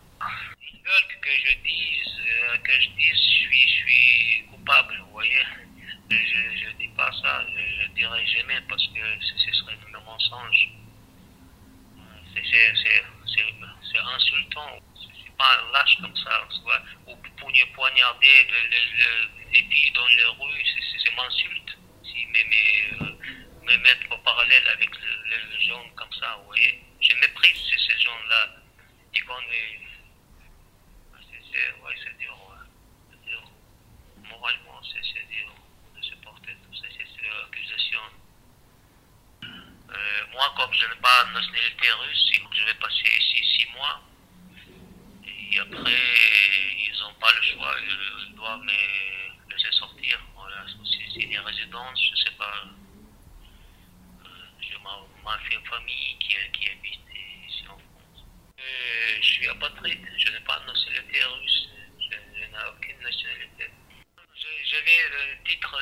Ils 0.71 0.81
veulent 0.81 1.19
que 1.21 1.29
je 1.29 1.55
dise, 1.63 2.19
euh, 2.19 2.57
que 2.57 2.73
je 2.73 2.89
dise, 2.89 3.13
je 3.13 3.45
suis, 3.45 3.61
je 3.61 3.75
suis 3.75 4.45
coupable, 4.49 4.97
vous 5.05 5.11
voyez. 5.11 5.43
Je 6.09 6.67
ne 6.67 6.73
dis 6.73 6.87
pas 6.89 7.11
ça, 7.21 7.45
je 7.47 7.87
ne 7.87 7.93
dirai 7.95 8.25
jamais 8.27 8.61
parce 8.69 8.85
que 8.87 9.01
ce 9.21 9.51
serait 9.53 9.77
un 9.93 9.99
mensonge. 10.01 10.69
C'est 12.43 13.99
insultant. 13.99 14.79
C'est 14.95 15.37
pas 15.37 15.59
un 15.59 15.71
lâche 15.71 15.97
comme 16.01 16.15
ça. 16.17 16.47
Ou 17.07 17.15
poignarder 17.73 18.47
les 19.53 19.63
filles 19.63 19.91
dans 19.91 20.07
les 20.07 20.25
rues, 20.25 20.65
c'est 21.03 21.15
m'insulte. 21.15 21.77
Si, 22.03 22.25
mais, 22.31 22.43
mais 22.49 23.05
euh, 23.05 23.17
me 23.63 23.77
mettre 23.77 24.11
au 24.11 24.17
parallèle 24.19 24.67
avec 24.67 24.89
les 25.29 25.65
gens 25.65 25.89
comme 25.95 26.11
ça, 26.13 26.37
vous. 26.45 26.55
Je 26.55 27.15
méprise 27.15 27.57
ces, 27.87 27.99
gens-là. 27.99 28.49
Ils 29.13 29.23
vont 29.23 29.33
C'est 31.21 31.81
ouais, 31.81 32.15
dur, 32.19 32.37
ouais. 32.49 33.17
dur. 33.25 33.43
Moralement, 34.29 34.81
c'est 34.83 35.27
dur 35.29 35.53
de 35.95 36.01
supporter 36.01 36.55
toutes 36.63 36.81
ces, 36.81 36.91
ces 36.91 37.29
accusations. 37.47 38.24
Euh, 39.95 40.25
moi, 40.33 40.53
comme 40.57 40.73
je 40.73 40.85
n'ai 40.87 41.01
pas 41.01 41.23
de 41.25 41.33
nationalité 41.33 41.91
russe, 41.91 42.31
je 42.51 42.65
vais 42.65 42.73
passer 42.75 43.07
ici 43.19 43.43
six 43.57 43.67
mois. 43.73 44.01
Et 45.25 45.59
après, 45.59 45.99
ils 46.77 46.99
n'ont 46.99 47.13
pas 47.19 47.31
le 47.33 47.41
choix, 47.41 47.75
ils 47.81 48.35
doivent 48.35 48.61
me 48.61 49.51
laisser 49.51 49.71
sortir. 49.71 50.19
Voilà, 50.35 50.65
c'est 50.67 51.21
une 51.21 51.39
résidence, 51.39 51.99
je 52.03 52.11
ne 52.11 52.15
sais 52.17 52.37
pas 52.37 52.65
ma 55.25 55.37
famille 55.39 56.17
qui, 56.19 56.35
qui 56.53 56.69
habite 56.69 56.99
ici 57.49 57.63
en 57.67 57.77
France. 57.77 58.25
Euh, 58.59 59.17
je 59.21 59.25
suis 59.25 59.47
apatride, 59.47 60.05
je 60.17 60.31
n'ai 60.31 60.39
pas 60.41 60.59
de 60.59 60.67
nationalité 60.67 61.23
russe, 61.23 61.69
je, 61.99 62.39
n'ai 62.39 62.69
aucune 62.69 63.01
nationalité. 63.01 63.71
J'avais 64.75 65.09
le 65.09 65.49
titre 65.49 65.79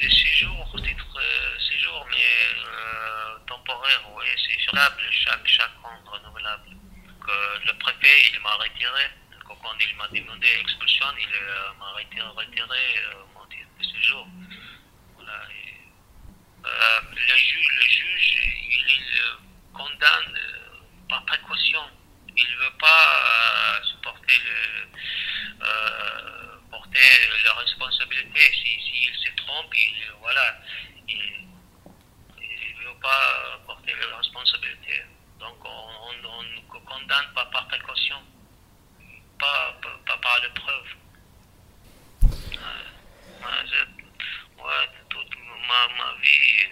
de 0.00 0.08
séjour, 0.08 0.66
titre 0.82 1.20
de 1.20 1.60
séjour, 1.60 2.06
mais 2.10 2.16
euh, 2.64 3.38
temporaire, 3.46 4.00
oui, 4.14 4.24
c'est 4.38 4.58
renouvelable 4.70 5.02
chaque, 5.10 5.46
chaque 5.46 5.70
an, 5.84 6.00
renouvelable. 6.10 6.70
Euh, 7.28 7.58
le 7.66 7.76
préfet, 7.76 8.30
il 8.32 8.40
m'a 8.40 8.54
retiré. 8.54 9.02
Quand 9.46 9.76
il 9.78 9.96
m'a 9.96 10.08
demandé 10.08 10.48
expulsion, 10.62 11.06
il 11.20 11.28
m'a 11.78 11.90
retiré, 11.90 12.26
retiré 12.28 12.78
mon 13.34 13.44
titre 13.48 13.68
de 13.78 13.84
séjour. 13.84 14.26
Voilà, 15.16 15.46
euh, 16.64 17.00
le, 17.10 17.36
juge, 17.36 17.68
le 17.80 17.86
juge, 17.86 18.34
il, 18.66 19.20
euh, 19.20 19.36
condamne 19.74 20.38
euh, 20.38 20.80
par 21.06 21.22
précaution. 21.26 21.82
Il 22.34 22.50
ne 22.50 22.64
veut 22.64 22.78
pas 22.78 23.82
supporter 23.84 24.38
le, 24.38 24.88
porter 26.92 27.42
la 27.44 27.52
responsabilité. 27.54 28.40
S'il 28.40 28.82
si, 28.82 29.10
se 29.24 29.30
trompe, 29.36 29.72
il, 29.74 29.94
voilà, 30.20 30.58
il 31.08 31.46
ne 32.78 32.84
veut 32.84 32.98
pas 33.00 33.58
porter 33.66 33.94
la 34.10 34.18
responsabilité. 34.18 35.02
Donc 35.38 35.56
on, 35.64 35.68
on, 35.68 35.80
condamne 36.84 37.32
pas 37.34 37.46
par 37.46 37.66
précaution, 37.68 38.16
pas, 39.38 39.74
pas, 39.82 40.16
par 40.18 40.38
la 40.42 40.50
preuve. 40.50 40.88
Ouais, 44.58 44.88
toute 45.08 45.36
ma, 45.68 45.88
ma 45.96 46.14
vie, 46.20 46.66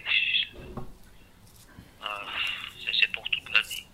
euh, 2.02 2.06
c'est 2.92 3.10
pour 3.12 3.28
toute 3.30 3.48
la 3.50 3.60
vie. 3.62 3.86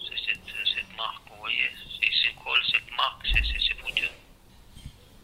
C'est 0.00 0.18
cette, 0.26 0.54
cette, 0.74 0.96
marque, 0.96 1.22
vous 1.28 1.36
voyez. 1.36 1.70
C'est 2.00 2.34
quoi 2.34 2.56
cette 2.70 2.90
marque, 2.96 3.26
c'est 3.26 3.74
foutu. 3.78 4.08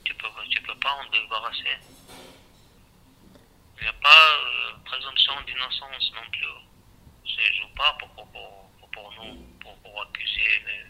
Tu 0.05 0.15
peux, 0.15 0.29
tu 0.51 0.61
peux 0.63 0.75
pas 0.77 0.93
en 0.93 1.05
débarrasser. 1.11 1.79
Il 3.79 3.83
n'y 3.83 3.89
a 3.89 3.93
pas 3.95 4.09
euh, 4.09 4.73
présomption 4.85 5.33
d'innocence 5.47 6.13
non 6.15 6.31
plus. 6.31 6.47
Je 7.25 7.53
joue 7.55 7.69
pas 7.75 7.93
pour, 7.99 8.09
pour, 8.15 8.27
pour, 8.31 8.71
pour 8.91 9.13
nous, 9.15 9.35
pour, 9.61 9.77
pour 9.79 10.03
accuser. 10.03 10.63
Mais 10.67 10.85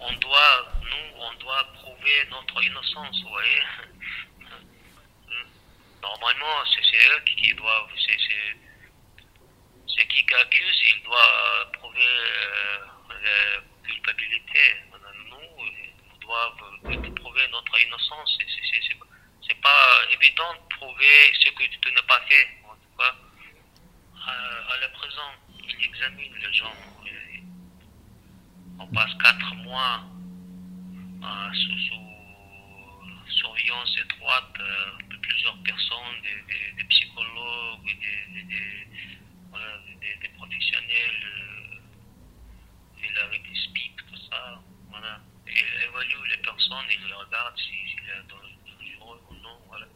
on 0.00 0.12
doit, 0.14 0.72
nous, 0.82 1.16
on 1.18 1.32
doit 1.34 1.64
prouver 1.74 2.24
notre 2.30 2.62
innocence, 2.62 3.22
vous 3.22 3.28
voyez. 3.30 3.62
Normalement, 6.02 6.64
c'est 6.72 7.08
eux 7.08 7.20
qui 7.24 7.54
doivent, 7.54 7.90
c'est 7.96 8.16
qui 10.08 10.26
accuse, 10.34 10.82
il 10.94 11.02
doit 11.02 11.70
prouver 11.72 12.06
euh, 12.06 12.78
la 13.10 13.60
culpabilité. 13.88 14.76
Nous, 15.30 15.36
nous 15.36 16.20
doivent 16.20 17.14
prouver 17.14 17.48
notre 17.50 17.80
innocence. 17.82 18.38
C'est 19.48 19.60
pas 19.60 20.00
évident 20.12 20.54
de 20.54 20.60
prouver 20.76 21.32
ce 21.40 21.48
que 21.50 21.64
tu 21.64 21.92
n'as 21.92 22.02
pas 22.02 22.20
fait. 22.28 22.48
En 22.64 22.74
tout 22.74 22.96
cas, 22.98 23.14
à, 24.26 24.76
la 24.80 24.88
présent, 24.88 25.32
il 25.68 25.84
examine 25.84 26.34
les 26.34 26.52
gens. 26.52 26.74
On 28.78 28.86
passe 28.88 29.14
quatre 29.22 29.54
mois 29.56 30.00
sous 31.56 31.96
surveillance 33.30 33.96
étroite 33.98 34.54
euh, 34.60 34.98
de 35.10 35.16
plusieurs 35.16 35.56
personnes, 35.62 36.20
des, 36.76 36.84
psychologues, 36.84 37.84
des, 37.84 38.46
des, 40.20 40.28
professionnels. 40.36 41.24
Euh, 41.24 41.56
des 43.02 44.02
tout 44.08 44.16
ça. 44.30 44.60
Voilà. 44.90 45.20
Et 45.46 45.84
évalue 45.84 46.30
les 46.30 46.36
personnes, 46.38 46.86
il 46.90 47.14
regarde 47.14 47.56
s'il 47.58 47.88
si, 47.88 47.96
est 47.96 48.28
dangereux 48.28 49.20
ou 49.30 49.34
non. 49.36 49.58
Voilà. 49.68 49.86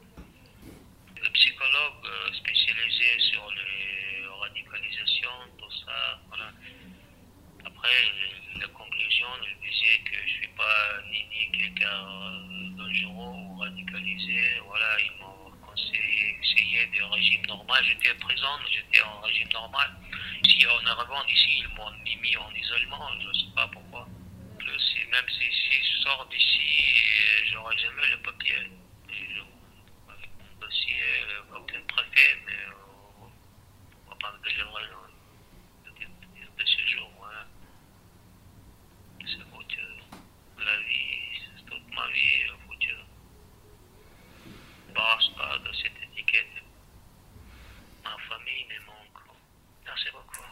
Le 1.22 1.30
psychologue 1.30 2.06
euh, 2.06 2.32
spécialisé 2.34 3.18
sur 3.30 3.50
les 3.52 4.26
radicalisations, 4.26 5.48
tout 5.58 5.70
ça. 5.84 6.20
Voilà. 6.28 6.52
Après, 7.64 7.88
la 8.58 8.68
conclusion, 8.68 9.26
il 9.42 9.68
disait 9.68 9.98
que 10.04 10.16
je 10.16 10.22
ne 10.22 10.28
suis 10.28 10.48
pas 10.48 11.02
ni, 11.10 11.50
dangereux 12.76 13.34
ou 13.36 13.58
radicalisé. 13.58 14.60
Voilà, 14.66 15.00
ils 15.00 15.12
m'ont 15.20 15.50
conseillé 15.66 16.38
essayer 16.42 16.86
des 16.86 17.02
régimes 17.02 17.46
normal. 17.46 17.84
J'étais 17.84 18.14
présent, 18.14 18.58
j'étais 18.70 19.02
en 19.02 19.20
régime 19.20 19.48
normal. 19.52 19.90
Ici, 20.44 20.66
en 20.66 20.86
arrivant 20.86 21.24
ici, 21.26 21.60
ils 21.60 21.68
m'ont 21.74 21.90
mis 22.04 22.36
en 22.36 22.50
isolement, 22.54 23.08
je 23.20 23.28
ne 23.28 23.32
sais 23.32 23.54
pas 23.54 23.68
pourquoi. 23.68 24.08
Plus, 24.58 24.96
même 25.10 25.28
si, 25.28 25.44
si 25.50 25.82
je 25.82 26.02
sors 26.02 26.26
d'ici, 26.26 27.02
j'aurai 27.50 27.76
jamais 27.78 28.06
le 28.10 28.18
papier. 28.22 28.70
mon 30.08 30.66
dossier, 30.66 31.02
aucun 31.54 31.80
préfet, 31.88 32.38
mais 32.46 32.52
euh, 32.52 33.26
on 34.06 34.10
va 34.10 34.16
pas 34.16 34.32
me 34.32 34.44
délivrer 34.44 34.82
de, 35.84 36.62
de 36.62 36.68
séjour. 36.68 37.10
Voilà. 37.18 37.46
C'est 39.20 39.50
foutu. 39.50 39.78
La 40.58 40.76
vie, 40.80 41.66
toute 41.66 41.94
ma 41.94 42.06
vie, 42.08 42.50
de 45.64 45.72
cette 45.72 45.96
étiquette. 46.02 46.62
Ma 48.04 48.16
famille 48.28 48.66
me 48.68 48.86
manque. 48.86 49.36
Merci 49.84 50.08
beaucoup. 50.12 50.44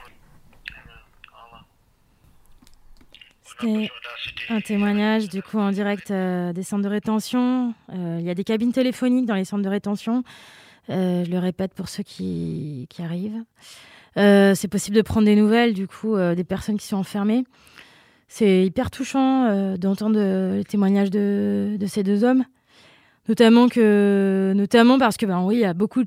Un 3.61 4.61
témoignage 4.61 5.29
du 5.29 5.43
coup 5.43 5.59
en 5.59 5.73
direct 5.73 6.11
euh, 6.11 6.53
des 6.53 6.63
centres 6.63 6.85
de 6.85 6.89
rétention. 6.89 7.75
Euh, 7.93 8.19
il 8.21 8.27
y 8.27 8.31
a 8.31 8.35
des 8.35 8.45
cabines 8.45 8.73
téléphoniques 8.73 9.27
dans 9.27 9.35
les 9.35 9.45
centres 9.45 9.65
de 9.65 9.69
rétention. 9.69 10.23
Euh, 10.91 11.25
je 11.25 11.31
le 11.31 11.39
répète 11.39 11.75
pour 11.75 11.89
ceux 11.89 12.03
qui, 12.03 12.89
arrivent. 12.99 13.43
c'est 14.17 14.69
possible 14.69 14.97
de 14.97 15.03
prendre 15.03 15.27
des 15.27 15.37
nouvelles 15.37 15.75
du 15.75 15.89
coup 15.89 16.17
des 16.17 16.45
personnes 16.45 16.79
qui 16.79 16.87
sont 16.87 16.97
enfermées. 16.97 17.45
C'est 18.29 18.65
hyper 18.65 18.91
touchant 18.91 19.77
d'entendre 19.77 20.19
les 20.55 20.65
témoignages 20.65 21.11
de, 21.11 21.77
de, 21.79 21.87
ces 21.87 22.03
deux 22.03 22.25
hommes. 22.25 22.45
Notamment, 23.29 23.69
que, 23.69 24.53
notamment 24.57 24.99
parce 24.99 25.17
que, 25.17 25.27
ben 25.27 25.43
oui, 25.43 25.57
il 25.57 25.61
y 25.61 25.65
a 25.65 25.75
beaucoup 25.75 26.05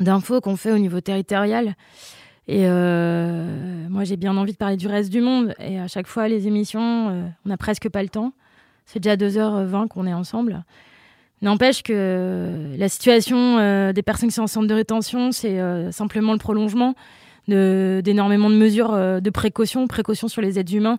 d'infos 0.00 0.40
qu'on 0.40 0.56
fait 0.56 0.72
au 0.72 0.78
niveau 0.78 1.00
territorial. 1.00 1.76
Et 2.48 2.68
moi, 2.68 4.04
j'ai 4.04 4.16
bien 4.16 4.36
envie 4.36 4.52
de 4.52 4.56
parler 4.56 4.76
du 4.76 4.86
reste 4.86 5.10
du 5.10 5.20
monde. 5.20 5.54
Et 5.58 5.78
à 5.78 5.88
chaque 5.88 6.06
fois, 6.06 6.28
les 6.28 6.46
émissions, 6.46 7.08
on 7.44 7.48
n'a 7.48 7.56
presque 7.56 7.88
pas 7.88 8.02
le 8.02 8.08
temps. 8.08 8.32
C'est 8.84 9.00
déjà 9.00 9.16
2h20 9.16 9.88
qu'on 9.88 10.06
est 10.06 10.14
ensemble. 10.14 10.64
N'empêche 11.42 11.82
que 11.82 12.74
la 12.78 12.88
situation 12.88 13.92
des 13.92 14.02
personnes 14.02 14.28
qui 14.28 14.34
sont 14.34 14.42
en 14.42 14.46
centre 14.46 14.68
de 14.68 14.74
rétention, 14.74 15.32
c'est 15.32 15.60
simplement 15.92 16.32
le 16.32 16.38
prolongement 16.38 16.94
d'énormément 17.48 18.50
de, 18.50 18.56
mesures 18.56 19.20
de 19.20 19.30
précaution, 19.30 19.86
précaution 19.86 20.28
sur 20.28 20.42
les 20.42 20.58
êtres 20.58 20.74
humains, 20.74 20.98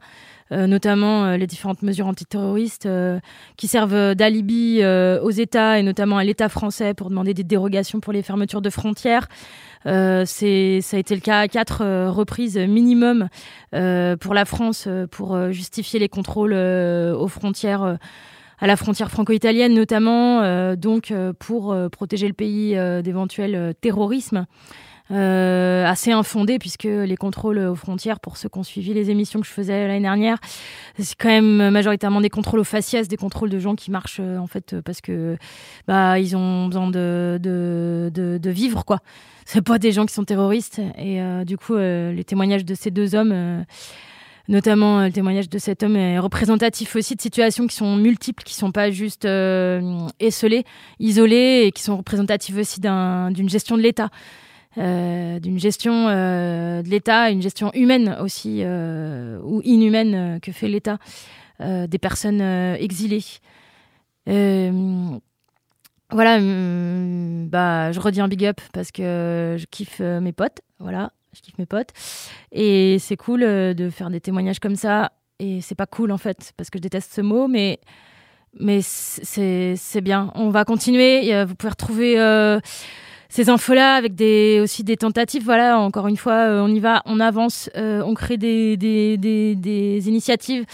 notamment 0.52 1.32
les 1.36 1.48
différentes 1.48 1.82
mesures 1.82 2.08
antiterroristes 2.08 2.88
qui 3.58 3.68
servent 3.68 4.16
d'alibi 4.16 4.82
aux 4.86 5.32
États 5.32 5.80
et 5.80 5.84
notamment 5.84 6.18
à 6.18 6.24
l'État 6.24 6.50
français 6.50 6.94
pour 6.94 7.10
demander 7.10 7.34
des 7.34 7.44
dérogations 7.44 8.00
pour 8.00 8.14
les 8.14 8.22
fermetures 8.22 8.62
de 8.62 8.70
frontières. 8.70 9.28
Euh, 9.88 10.24
c'est, 10.26 10.82
ça 10.82 10.98
a 10.98 11.00
été 11.00 11.16
le 11.16 11.22
cas 11.22 11.40
à 11.40 11.48
quatre 11.48 11.82
euh, 11.82 12.12
reprises 12.12 12.58
minimum 12.58 13.30
euh, 13.74 14.18
pour 14.18 14.34
la 14.34 14.46
France 14.46 14.88
pour 15.12 15.52
justifier 15.52 16.00
les 16.00 16.10
contrôles 16.10 16.54
aux 16.54 17.28
frontières 17.28 17.98
à 18.60 18.68
la 18.68 18.76
frontière 18.76 19.12
franco-italienne 19.12 19.74
notamment, 19.74 20.76
donc 20.76 21.14
pour 21.40 21.76
protéger 21.92 22.28
le 22.28 22.34
pays 22.34 22.76
d'éventuels 23.04 23.74
terrorismes. 23.82 24.46
Euh, 25.10 25.86
assez 25.86 26.12
infondé 26.12 26.60
puisque 26.60 26.84
les 26.84 27.16
contrôles 27.16 27.60
aux 27.60 27.76
frontières, 27.76 28.20
pour 28.20 28.36
ceux 28.36 28.50
qui 28.50 28.58
ont 28.58 28.64
suivi 28.64 28.94
les 28.94 29.10
émissions 29.10 29.40
que 29.40 29.48
je 29.48 29.52
faisais 29.54 29.88
l'année 29.88 30.02
dernière, 30.02 30.38
c'est 31.00 31.16
quand 31.16 31.30
même 31.30 31.70
majoritairement 31.70 32.20
des 32.20 32.30
contrôles 32.30 32.60
aux 32.60 32.66
faciès, 32.66 33.08
des 33.08 33.16
contrôles 33.16 33.50
de 33.50 33.58
gens 33.58 33.76
qui 33.76 33.90
marchent 33.90 34.20
euh, 34.20 34.38
en 34.38 34.48
fait 34.48 34.76
parce 34.82 35.00
que 35.00 35.38
bah 35.88 36.20
ils 36.20 36.36
ont 36.36 36.68
besoin 36.68 36.90
de 36.90 37.40
de, 37.42 38.12
de, 38.14 38.38
de 38.38 38.50
vivre 38.50 38.84
quoi. 38.84 39.00
C'est 39.46 39.62
pas 39.62 39.80
des 39.80 39.94
gens 39.94 40.06
qui 40.06 40.14
sont 40.14 40.26
terroristes 40.26 40.82
et 40.98 41.22
euh, 41.22 41.46
du 41.46 41.58
coup 41.58 41.78
les 41.78 42.24
témoignages 42.26 42.66
de 42.66 42.76
ces 42.76 42.92
deux 42.92 43.16
hommes 43.16 43.64
notamment 44.48 45.04
le 45.04 45.12
témoignage 45.12 45.50
de 45.50 45.58
cet 45.58 45.84
homme 45.84 45.96
est 45.96 46.20
représentatif 46.20 46.96
aussi 46.96 47.16
de 47.16 47.22
situations 47.22 47.68
qui 47.68 47.76
sont 47.76 47.96
multiples, 47.96 48.44
qui 48.44 48.54
sont 48.54 48.72
pas 48.72 48.92
juste 48.92 49.26
euh, 49.26 50.08
esselées, 50.20 50.64
isolées, 51.00 51.64
et 51.66 51.72
qui 51.72 51.84
sont 51.84 51.98
représentatives 51.98 52.58
aussi 52.58 52.80
d'une 52.80 53.50
gestion 53.50 53.78
de 53.78 53.82
l'État. 53.82 54.10
Euh, 54.78 55.40
d'une 55.40 55.58
gestion 55.58 56.08
euh, 56.08 56.84
de 56.84 56.90
l'État, 56.90 57.32
une 57.32 57.42
gestion 57.42 57.72
humaine 57.74 58.16
aussi, 58.22 58.60
euh, 58.62 59.40
ou 59.44 59.62
inhumaine 59.64 60.40
que 60.40 60.52
fait 60.52 60.68
l'État 60.68 61.00
des 61.60 61.98
personnes 61.98 62.40
exilées. 62.80 63.26
voilà, 66.12 66.40
mm, 66.40 67.50
bah, 67.50 67.92
je 67.92 68.00
redis 68.00 68.22
un 68.22 68.28
big 68.28 68.46
up 68.46 68.62
parce 68.74 68.92
que 68.92 69.56
je 69.58 69.66
kiffe 69.66 70.00
mes 70.00 70.34
potes, 70.34 70.62
voilà, 70.78 71.12
je 71.38 71.42
kiffe 71.42 71.58
mes 71.58 71.66
potes. 71.66 71.92
Et 72.52 72.98
c'est 73.00 73.18
cool 73.18 73.42
de 73.42 73.90
faire 73.90 74.10
des 74.10 74.22
témoignages 74.22 74.60
comme 74.60 74.76
ça. 74.76 75.12
Et 75.40 75.62
c'est 75.62 75.76
pas 75.76 75.86
cool 75.86 76.12
en 76.12 76.18
fait, 76.18 76.54
parce 76.58 76.70
que 76.70 76.80
je 76.80 76.82
déteste 76.82 77.14
ce 77.14 77.22
mot, 77.22 77.48
mais 77.48 77.80
mais 78.60 78.80
c'est 78.82 80.02
bien. 80.02 80.32
On 80.36 80.50
va 80.50 80.66
continuer. 80.66 81.44
Vous 81.46 81.56
pouvez 81.56 81.70
retrouver 81.70 82.60
ces 83.30 83.50
infos-là 83.50 83.96
avec 83.96 84.14
des, 84.16 84.60
aussi 84.62 84.84
des 84.84 84.98
tentatives. 84.98 85.44
Voilà, 85.44 85.80
encore 85.80 86.08
une 86.08 86.18
fois, 86.18 86.34
euh, 86.34 86.62
on 86.62 86.68
y 86.70 86.80
va, 86.80 87.02
on 87.06 87.20
avance, 87.20 87.72
euh, 87.76 88.04
on 88.06 88.14
crée 88.14 88.38
des, 88.38 88.78
des, 88.78 89.18
des, 89.18 89.56
des 89.56 90.08
initiatives. 90.08 90.66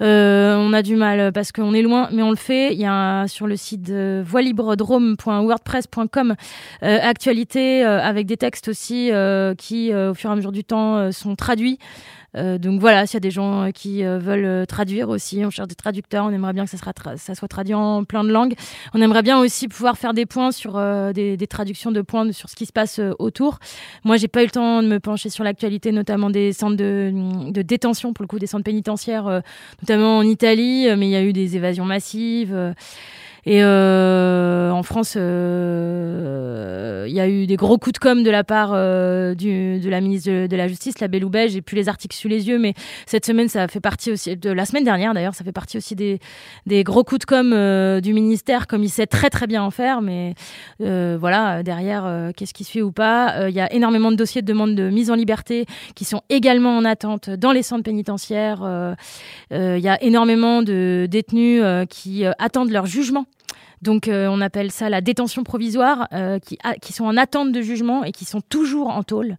Euh, 0.00 0.56
on 0.56 0.72
a 0.72 0.82
du 0.82 0.96
mal 0.96 1.30
parce 1.32 1.52
qu'on 1.52 1.74
est 1.74 1.82
loin, 1.82 2.08
mais 2.12 2.22
on 2.22 2.30
le 2.30 2.36
fait. 2.36 2.72
Il 2.72 2.80
y 2.80 2.86
a 2.86 3.26
sur 3.28 3.46
le 3.46 3.56
site 3.56 3.90
voilibredrome.wordpress.com 3.90 6.34
actualité 6.82 7.84
avec 7.84 8.26
des 8.26 8.36
textes 8.36 8.66
aussi 8.68 9.10
qui, 9.58 9.94
au 9.94 10.14
fur 10.14 10.30
et 10.30 10.32
à 10.32 10.36
mesure 10.36 10.52
du 10.52 10.64
temps, 10.64 11.12
sont 11.12 11.36
traduits. 11.36 11.78
Euh, 12.36 12.58
donc 12.58 12.80
voilà, 12.80 13.06
s'il 13.06 13.14
y 13.14 13.16
a 13.18 13.20
des 13.20 13.30
gens 13.30 13.64
euh, 13.64 13.70
qui 13.70 14.04
euh, 14.04 14.18
veulent 14.18 14.66
traduire 14.66 15.08
aussi, 15.08 15.44
on 15.44 15.50
cherche 15.50 15.68
des 15.68 15.74
traducteurs, 15.74 16.24
on 16.24 16.30
aimerait 16.30 16.52
bien 16.52 16.64
que 16.64 16.70
ça, 16.70 17.34
soit 17.34 17.48
traduit 17.48 17.74
en 17.74 18.04
plein 18.04 18.24
de 18.24 18.30
langues. 18.30 18.54
On 18.94 19.02
aimerait 19.02 19.22
bien 19.22 19.38
aussi 19.38 19.68
pouvoir 19.68 19.98
faire 19.98 20.14
des 20.14 20.26
points 20.26 20.52
sur 20.52 20.80
des, 21.12 21.36
des, 21.36 21.46
traductions 21.46 21.92
de 21.92 22.00
points 22.00 22.30
sur 22.32 22.48
ce 22.48 22.56
qui 22.56 22.66
se 22.66 22.72
passe 22.72 23.00
autour. 23.18 23.58
Moi, 24.04 24.16
j'ai 24.16 24.28
pas 24.28 24.42
eu 24.42 24.46
le 24.46 24.50
temps 24.50 24.82
de 24.82 24.88
me 24.88 25.00
pencher 25.00 25.28
sur 25.28 25.44
l'actualité, 25.44 25.92
notamment 25.92 26.30
des 26.30 26.52
centres 26.52 26.76
de, 26.76 27.12
de, 27.50 27.62
détention, 27.62 28.12
pour 28.12 28.22
le 28.22 28.28
coup, 28.28 28.38
des 28.38 28.46
centres 28.46 28.64
pénitentiaires, 28.64 29.42
notamment 29.82 30.18
en 30.18 30.22
Italie, 30.22 30.86
mais 30.96 31.08
il 31.08 31.10
y 31.10 31.16
a 31.16 31.22
eu 31.22 31.32
des 31.32 31.56
évasions 31.56 31.84
massives. 31.84 32.74
Et 33.44 33.60
euh, 33.64 34.70
en 34.70 34.84
France, 34.84 35.14
euh, 35.16 37.06
il 37.08 37.14
y 37.14 37.18
a 37.18 37.28
eu 37.28 37.46
des 37.46 37.56
gros 37.56 37.76
coups 37.76 37.94
de 37.94 37.98
com 37.98 38.22
de 38.22 38.30
la 38.30 38.44
part 38.44 38.70
euh, 38.72 39.34
du, 39.34 39.80
de 39.80 39.90
la 39.90 40.00
ministre 40.00 40.46
de, 40.46 40.56
la 40.56 40.68
Justice, 40.68 41.00
la 41.00 41.08
Belloubet. 41.08 41.48
J'ai 41.48 41.60
plus 41.60 41.74
les 41.74 41.88
articles 41.88 42.16
sous 42.16 42.28
les 42.28 42.46
yeux, 42.46 42.60
mais 42.60 42.74
cette 43.04 43.26
semaine, 43.26 43.48
ça 43.48 43.66
fait 43.66 43.80
partie 43.80 44.12
aussi 44.12 44.36
de 44.36 44.50
la 44.50 44.64
semaine 44.64 44.84
dernière 44.84 45.12
d'ailleurs, 45.12 45.34
ça 45.34 45.42
fait 45.42 45.52
partie 45.52 45.76
aussi 45.76 45.96
des, 45.96 46.20
des 46.66 46.84
gros 46.84 47.02
coups 47.02 47.20
de 47.20 47.24
com 47.24 48.00
du 48.00 48.12
ministère, 48.12 48.68
comme 48.68 48.84
il 48.84 48.90
sait 48.90 49.08
très 49.08 49.28
très 49.28 49.48
bien 49.48 49.64
en 49.64 49.72
faire. 49.72 50.02
Mais 50.02 50.34
voilà, 50.78 51.64
derrière, 51.64 52.30
qu'est-ce 52.36 52.54
qui 52.54 52.62
se 52.62 52.70
fait 52.70 52.82
ou 52.82 52.92
pas? 52.92 53.48
Il 53.48 53.54
y 53.54 53.60
a 53.60 53.72
énormément 53.72 54.12
de 54.12 54.16
dossiers 54.16 54.42
de 54.42 54.46
demande 54.46 54.76
de 54.76 54.88
mise 54.88 55.10
en 55.10 55.16
liberté 55.16 55.66
qui 55.96 56.04
sont 56.04 56.22
également 56.28 56.76
en 56.76 56.84
attente 56.84 57.28
dans 57.28 57.50
les 57.50 57.64
centres 57.64 57.82
pénitentiaires. 57.82 58.94
Il 59.50 59.80
y 59.80 59.88
a 59.88 60.00
énormément 60.02 60.62
de 60.62 61.08
détenus 61.10 61.64
qui 61.88 62.24
attendent 62.38 62.70
leur 62.70 62.86
jugement 62.86 63.26
donc 63.82 64.06
euh, 64.06 64.28
on 64.30 64.40
appelle 64.40 64.70
ça 64.70 64.88
la 64.88 65.00
détention 65.00 65.42
provisoire, 65.42 66.08
euh, 66.12 66.38
qui, 66.38 66.92
sont 66.92 67.04
en 67.04 67.16
attente 67.16 67.52
de 67.52 67.60
jugement 67.60 68.04
et 68.04 68.12
qui 68.12 68.24
sont 68.24 68.40
toujours 68.40 68.88
en 68.88 69.02
tôle. 69.02 69.36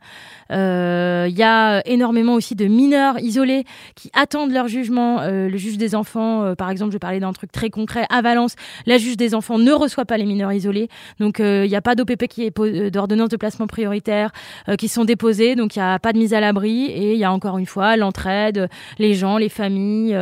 Euh, 0.52 1.28
il 1.30 1.38
y 1.38 1.44
a 1.44 1.82
énormément 1.88 2.34
aussi 2.34 2.54
de 2.54 2.66
mineurs 2.66 3.20
isolés 3.20 3.64
qui 3.96 4.12
attendent 4.14 4.52
leur 4.52 4.68
jugement. 4.68 5.22
le 5.24 5.58
juge 5.58 5.78
des 5.78 5.96
enfants, 5.96 6.54
par 6.56 6.70
exemple, 6.70 6.92
je 6.92 6.98
parlais 6.98 7.20
d'un 7.20 7.32
truc 7.32 7.52
très 7.52 7.70
concret 7.70 8.06
à 8.10 8.22
Valence, 8.22 8.56
la 8.86 8.98
juge 8.98 9.16
des 9.18 9.34
enfants 9.34 9.58
ne 9.58 9.72
reçoit 9.72 10.06
pas 10.06 10.18
les 10.18 10.26
mineurs 10.26 10.52
isolés. 10.52 10.90
Donc 11.20 11.40
il 11.40 11.70
n'y 11.70 11.76
a 11.76 11.82
pas 11.82 11.96
d'OPP 11.96 12.28
qui 12.28 12.44
est 12.44 12.92
d'ordonnance 12.92 13.30
de 13.30 13.38
placement 13.38 13.68
prioritaire 13.68 14.32
qui 14.78 14.88
sont 14.88 15.06
déposées, 15.06 15.56
donc 15.56 15.76
il 15.76 15.80
n'y 15.80 15.86
a 15.86 16.00
pas 16.00 16.12
de 16.12 16.18
mise 16.18 16.34
à 16.34 16.42
l'abri 16.42 16.86
et 16.86 17.14
il 17.14 17.20
y 17.20 17.24
a 17.24 17.32
encore 17.32 17.58
une 17.58 17.66
fois 17.66 17.96
l'entraide, 17.96 18.70
les 19.00 19.14
gens, 19.14 19.38
les 19.38 19.50
familles 19.50 20.18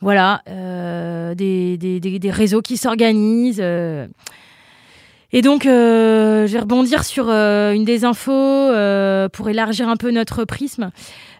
voilà, 0.00 0.42
euh, 0.48 1.34
des, 1.34 1.76
des, 1.76 2.30
réseaux 2.30 2.62
qui 2.62 2.76
s'organisent. 2.76 3.60
Euh. 3.62 4.06
Et 5.32 5.42
donc, 5.42 5.66
euh, 5.66 6.46
je 6.46 6.52
vais 6.52 6.60
rebondir 6.60 7.04
sur 7.04 7.28
une 7.28 7.84
des 7.84 8.04
infos 8.04 8.70
pour 9.32 9.48
élargir 9.48 9.88
un 9.88 9.96
peu 9.96 10.10
notre 10.10 10.44
prisme. 10.44 10.90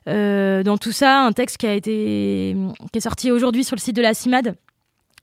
dans 0.06 0.78
tout 0.80 0.92
ça, 0.92 1.22
un 1.22 1.32
texte 1.32 1.56
qui 1.56 1.66
a 1.66 1.74
été 1.74 2.56
qui 2.92 2.98
est 2.98 3.02
sorti 3.02 3.30
aujourd'hui 3.32 3.64
sur 3.64 3.76
le 3.76 3.80
site 3.80 3.96
de 3.96 4.02
la 4.02 4.14
CIMAD, 4.14 4.56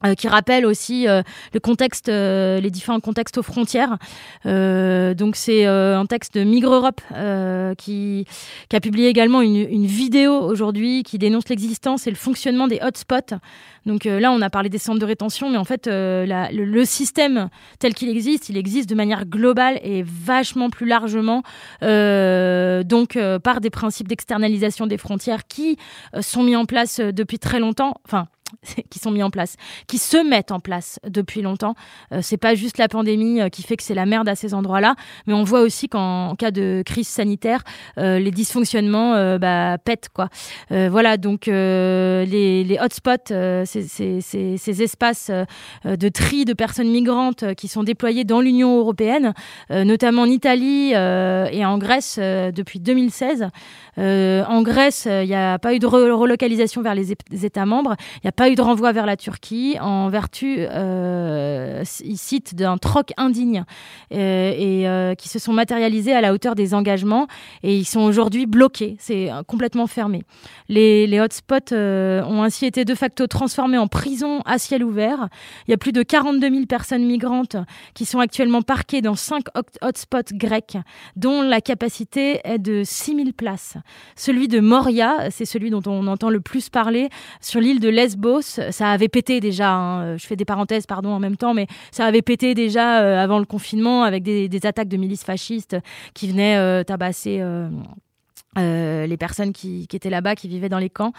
euh, 0.06 0.14
qui 0.14 0.28
rappelle 0.28 0.68
aussi 0.68 1.08
euh, 1.08 1.24
le 1.56 1.60
contexte, 1.60 2.08
euh, 2.08 2.60
les 2.60 2.70
différents 2.70 3.00
contextes 3.00 3.40
aux 3.40 3.44
frontières. 3.44 3.98
donc 4.46 5.36
c'est 5.36 5.66
un 5.66 6.06
texte 6.06 6.36
de 6.36 6.44
Migre 6.44 6.76
Europe 6.76 7.02
qui, 7.80 8.28
a 8.72 8.80
publié 8.80 9.08
également 9.08 9.42
une, 9.42 9.88
vidéo 9.88 10.34
aujourd'hui 10.34 11.02
qui 11.02 11.18
dénonce 11.18 11.50
l'existence 11.50 12.06
et 12.06 12.12
le 12.12 12.16
fonctionnement 12.16 12.68
des 12.68 12.80
hotspots. 12.80 13.36
Donc 13.88 14.04
là, 14.04 14.32
on 14.32 14.42
a 14.42 14.50
parlé 14.50 14.70
des 14.70 14.78
centres 14.78 15.00
de 15.00 15.06
rétention, 15.06 15.50
mais 15.50 15.58
en 15.58 15.64
fait, 15.64 15.88
le, 15.88 16.26
le, 16.52 16.86
système 16.86 17.50
tel 17.80 17.94
qu'il 17.94 18.10
existe, 18.10 18.50
il 18.50 18.58
existe 18.58 18.90
de 18.90 18.96
manière 18.96 19.26
globale 19.26 19.80
et 19.82 20.04
vachement 20.04 20.70
plus 20.70 20.86
largement, 20.86 21.42
donc 21.82 23.18
par 23.44 23.62
des 23.62 23.70
principes 23.70 24.08
d'externalisation 24.08 24.86
des 24.86 24.98
frontières 24.98 25.48
qui 25.48 25.78
sont 26.22 26.44
mis 26.44 26.56
en 26.56 26.66
place 26.66 27.00
depuis 27.00 27.40
très 27.40 27.60
longtemps. 27.60 27.96
Enfin, 28.06 28.28
qui 28.90 29.00
sont 29.00 29.12
mis 29.12 29.24
en 29.24 29.30
place, 29.30 29.56
qui 29.88 29.98
se 29.98 30.18
mettent 30.18 30.52
en 30.52 30.60
place 30.60 31.00
depuis 31.08 31.42
longtemps. 31.42 31.76
Euh, 32.12 32.20
c'est 32.22 32.38
pas 32.38 32.56
juste 32.56 32.78
la 32.78 32.88
pandémie 32.88 33.42
euh, 33.42 33.50
qui 33.50 33.64
fait 33.64 33.78
que 33.78 33.84
c'est 33.84 33.94
la 33.94 34.06
merde 34.06 34.28
à 34.30 34.36
ces 34.36 34.54
endroits-là, 34.54 34.96
mais 35.26 35.34
on 35.34 35.44
voit 35.44 35.62
aussi 35.62 35.90
qu'en 35.90 36.36
cas 36.36 36.52
de 36.52 36.84
crise 36.86 37.08
sanitaire, 37.08 37.64
euh, 37.98 38.20
les 38.20 38.32
dysfonctionnements 38.32 39.38
bah, 39.38 39.78
pètent 39.78 40.10
quoi. 40.14 40.30
voilà, 40.70 41.18
donc 41.18 41.48
les, 41.48 42.78
hotspots, 42.82 43.34
ces, 43.66 44.20
ces, 44.22 44.84
espaces 44.84 45.32
de 45.86 46.10
tri 46.10 46.46
de 46.46 46.54
personnes 46.54 46.90
migrantes 46.90 47.56
qui 47.56 47.68
sont 47.68 47.84
déployés 47.84 48.24
dans 48.24 48.42
l'Union 48.42 48.78
européenne, 48.78 49.34
notamment 49.70 50.24
en 50.24 50.30
Italie 50.30 50.92
et 50.92 51.66
en 51.66 51.78
Grèce 51.78 52.20
depuis 52.20 52.80
2016. 52.80 53.48
en 53.98 54.62
Grèce, 54.62 55.08
il 55.10 55.28
n'y 55.28 55.36
a 55.36 55.60
pas 55.60 55.74
eu 55.74 55.80
de 55.80 55.88
relocalisation 55.88 56.82
vers 56.82 56.96
les, 56.96 57.12
États 57.12 57.66
membres. 57.66 57.96
Pas 58.38 58.50
eu 58.50 58.56
de 58.56 58.62
renvoi 58.62 58.91
vers 58.91 59.08
la 59.08 59.17
Turquie 59.17 59.78
en 59.82 60.10
vertu, 60.10 60.60
il 60.62 62.17
cite, 62.17 62.56
d'un 62.56 62.78
troc 62.78 63.12
indigne 63.17 63.63
et 64.12 64.86
qui 65.17 65.28
se 65.28 65.39
sont 65.39 65.54
matérialisés 65.54 66.13
à 66.13 66.21
la 66.21 66.34
hauteur 66.34 66.54
des 66.54 66.76
engagements 66.76 67.28
et 67.63 67.76
ils 67.76 67.86
sont 67.86 68.02
aujourd'hui 68.02 68.45
bloqués. 68.45 68.95
C'est 69.00 69.30
complètement 69.47 69.88
fermé. 69.88 70.21
Les, 70.69 71.08
les 71.08 71.19
hotspots 71.19 71.73
ont 71.73 72.43
ainsi 72.43 72.67
été 72.67 72.86
de 72.86 72.93
facto 72.93 73.26
transformés 73.26 73.80
en 73.80 73.88
prisons 73.88 74.41
à 74.45 74.60
ciel 74.60 74.84
ouvert. 74.84 75.30
Il 75.67 75.71
y 75.71 75.73
a 75.73 75.78
plus 75.78 75.91
de 75.91 76.04
42 76.04 76.50
000 76.50 76.65
personnes 76.67 77.06
migrantes 77.06 77.58
qui 77.95 78.06
sont 78.06 78.19
actuellement 78.19 78.62
parquées 78.62 79.02
dans 79.02 79.15
cinq 79.15 79.45
hotspots 79.82 80.34
grecs, 80.34 80.78
dont 81.15 81.41
la 81.41 81.60
capacité 81.60 82.39
est 82.43 82.60
de 82.60 82.84
6 82.84 83.15
000 83.15 83.28
places. 83.36 83.78
Celui 84.15 84.47
de 84.47 84.60
Moria, 84.60 85.32
c'est 85.32 85.45
celui 85.45 85.71
dont 85.71 85.82
on 85.88 86.06
entend 86.06 86.30
le 86.30 86.39
plus 86.39 86.69
parler, 86.69 87.10
sur 87.41 87.60
l'île 87.62 87.80
de 87.80 87.89
Lesbos. 87.89 88.27
Ça 88.42 88.92
avait 88.92 89.08
pété 89.08 89.40
déjà, 89.40 89.72
hein. 89.72 90.18
je 90.18 90.26
fais 90.26 90.36
des 90.36 90.46
parenthèses, 90.46 90.86
pardon, 90.86 91.10
en 91.10 91.20
même 91.20 91.38
temps, 91.38 91.54
mais 91.54 91.68
ça 91.92 92.06
avait 92.06 92.22
pété 92.22 92.54
déjà 92.54 93.02
euh, 93.02 93.18
avant 93.24 93.40
le 93.40 93.46
confinement 93.46 94.04
avec 94.04 94.24
des, 94.24 94.50
attaques 94.66 94.88
de 94.88 94.98
milices 94.98 95.24
fascistes 95.24 95.78
qui 96.13 96.30
venaient 96.30 96.58
euh, 96.58 96.84
tabasser 96.84 97.42
euh, 98.58 99.06
les 99.06 99.17
personnes 99.17 99.54
qui, 99.54 99.88
étaient 99.93 100.10
là-bas, 100.10 100.36
qui 100.36 100.48
vivaient 100.48 100.70
dans 100.70 100.80
les 100.80 100.89
camps. 100.89 101.13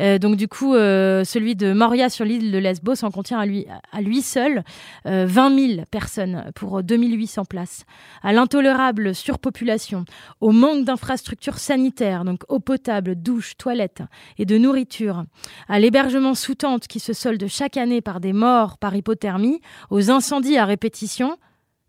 Euh, 0.00 0.18
donc 0.18 0.36
du 0.36 0.48
coup, 0.48 0.74
euh, 0.74 1.24
celui 1.24 1.54
de 1.56 1.72
Moria 1.72 2.08
sur 2.08 2.24
l'île 2.24 2.52
de 2.52 2.58
Lesbos 2.58 3.02
en 3.02 3.10
contient 3.10 3.38
à 3.38 3.46
lui, 3.46 4.22
seul 4.22 4.62
20 5.04 5.74
000 5.74 5.84
personnes 5.90 6.50
pour 6.54 6.82
2800 6.82 7.44
places. 7.44 7.84
À 8.22 8.32
l'intolérable 8.32 9.14
surpopulation, 9.14 10.04
au 10.40 10.52
manque 10.52 10.84
d'infrastructures 10.84 11.58
sanitaires, 11.58 12.24
donc 12.24 12.42
eau 12.48 12.60
potable, 12.60 13.14
douche, 13.16 13.56
toilettes 13.56 14.02
et 14.38 14.44
de 14.44 14.58
nourriture, 14.58 15.24
à 15.68 15.78
l'hébergement 15.78 16.34
sous 16.34 16.54
tente 16.54 16.86
qui 16.86 17.00
se 17.00 17.12
solde 17.12 17.46
chaque 17.48 17.76
année 17.76 18.00
par 18.00 18.20
des 18.20 18.32
morts 18.32 18.78
par 18.78 18.94
hypothermie, 18.94 19.60
aux 19.90 20.10
incendies 20.10 20.58
à 20.58 20.64
répétition, 20.64 21.36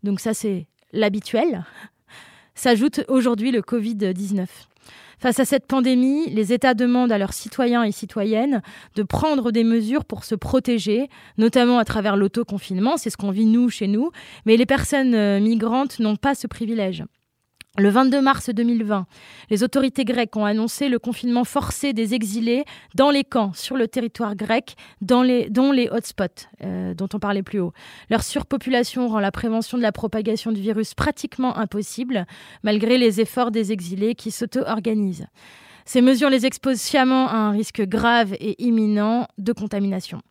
donc 0.02 0.20
ça 0.20 0.34
c'est 0.34 0.66
l'habituel, 0.92 1.64
s'ajoute 2.54 3.04
aujourd'hui 3.08 3.50
le 3.50 3.60
Covid-19. 3.60 4.46
Face 5.18 5.40
à 5.40 5.44
cette 5.44 5.66
pandémie, 5.66 6.28
les 6.30 6.52
États 6.52 6.74
demandent 6.74 7.12
à 7.12 7.18
leurs 7.18 7.32
citoyens 7.32 7.84
et 7.84 7.92
citoyennes 7.92 8.62
de 8.94 9.02
prendre 9.02 9.52
des 9.52 9.64
mesures 9.64 10.04
pour 10.04 10.24
se 10.24 10.34
protéger, 10.34 11.08
notamment 11.38 11.78
à 11.78 11.84
travers 11.84 12.16
l'autoconfinement, 12.16 12.96
c'est 12.96 13.10
ce 13.10 13.16
qu'on 13.16 13.30
vit 13.30 13.46
nous 13.46 13.70
chez 13.70 13.86
nous, 13.86 14.10
mais 14.46 14.56
les 14.56 14.66
personnes 14.66 15.14
euh, 15.14 15.40
migrantes 15.40 15.98
n'ont 15.98 16.16
pas 16.16 16.34
ce 16.34 16.46
privilège. 16.46 17.04
Le 17.76 17.88
22 17.88 18.20
mars 18.20 18.50
2020, 18.50 19.04
les 19.50 19.64
autorités 19.64 20.04
grecques 20.04 20.36
ont 20.36 20.44
annoncé 20.44 20.88
le 20.88 21.00
confinement 21.00 21.42
forcé 21.42 21.92
des 21.92 22.14
exilés 22.14 22.64
dans 22.94 23.10
les 23.10 23.24
camps 23.24 23.52
sur 23.52 23.76
le 23.76 23.88
territoire 23.88 24.36
grec, 24.36 24.76
dans 25.00 25.24
les, 25.24 25.50
dont 25.50 25.72
les 25.72 25.88
hotspots 25.90 26.46
euh, 26.62 26.94
dont 26.94 27.08
on 27.12 27.18
parlait 27.18 27.42
plus 27.42 27.58
haut. 27.58 27.72
Leur 28.10 28.22
surpopulation 28.22 29.08
rend 29.08 29.18
la 29.18 29.32
prévention 29.32 29.76
de 29.76 29.82
la 29.82 29.90
propagation 29.90 30.52
du 30.52 30.60
virus 30.60 30.94
pratiquement 30.94 31.56
impossible, 31.56 32.26
malgré 32.62 32.96
les 32.96 33.20
efforts 33.20 33.50
des 33.50 33.72
exilés 33.72 34.14
qui 34.14 34.30
s'auto-organisent. 34.30 35.26
Ces 35.84 36.00
mesures 36.00 36.30
les 36.30 36.46
exposent 36.46 36.80
sciemment 36.80 37.28
à 37.28 37.34
un 37.34 37.50
risque 37.50 37.82
grave 37.82 38.34
et 38.34 38.54
imminent 38.64 39.26
de 39.38 39.52
contamination. 39.52 40.22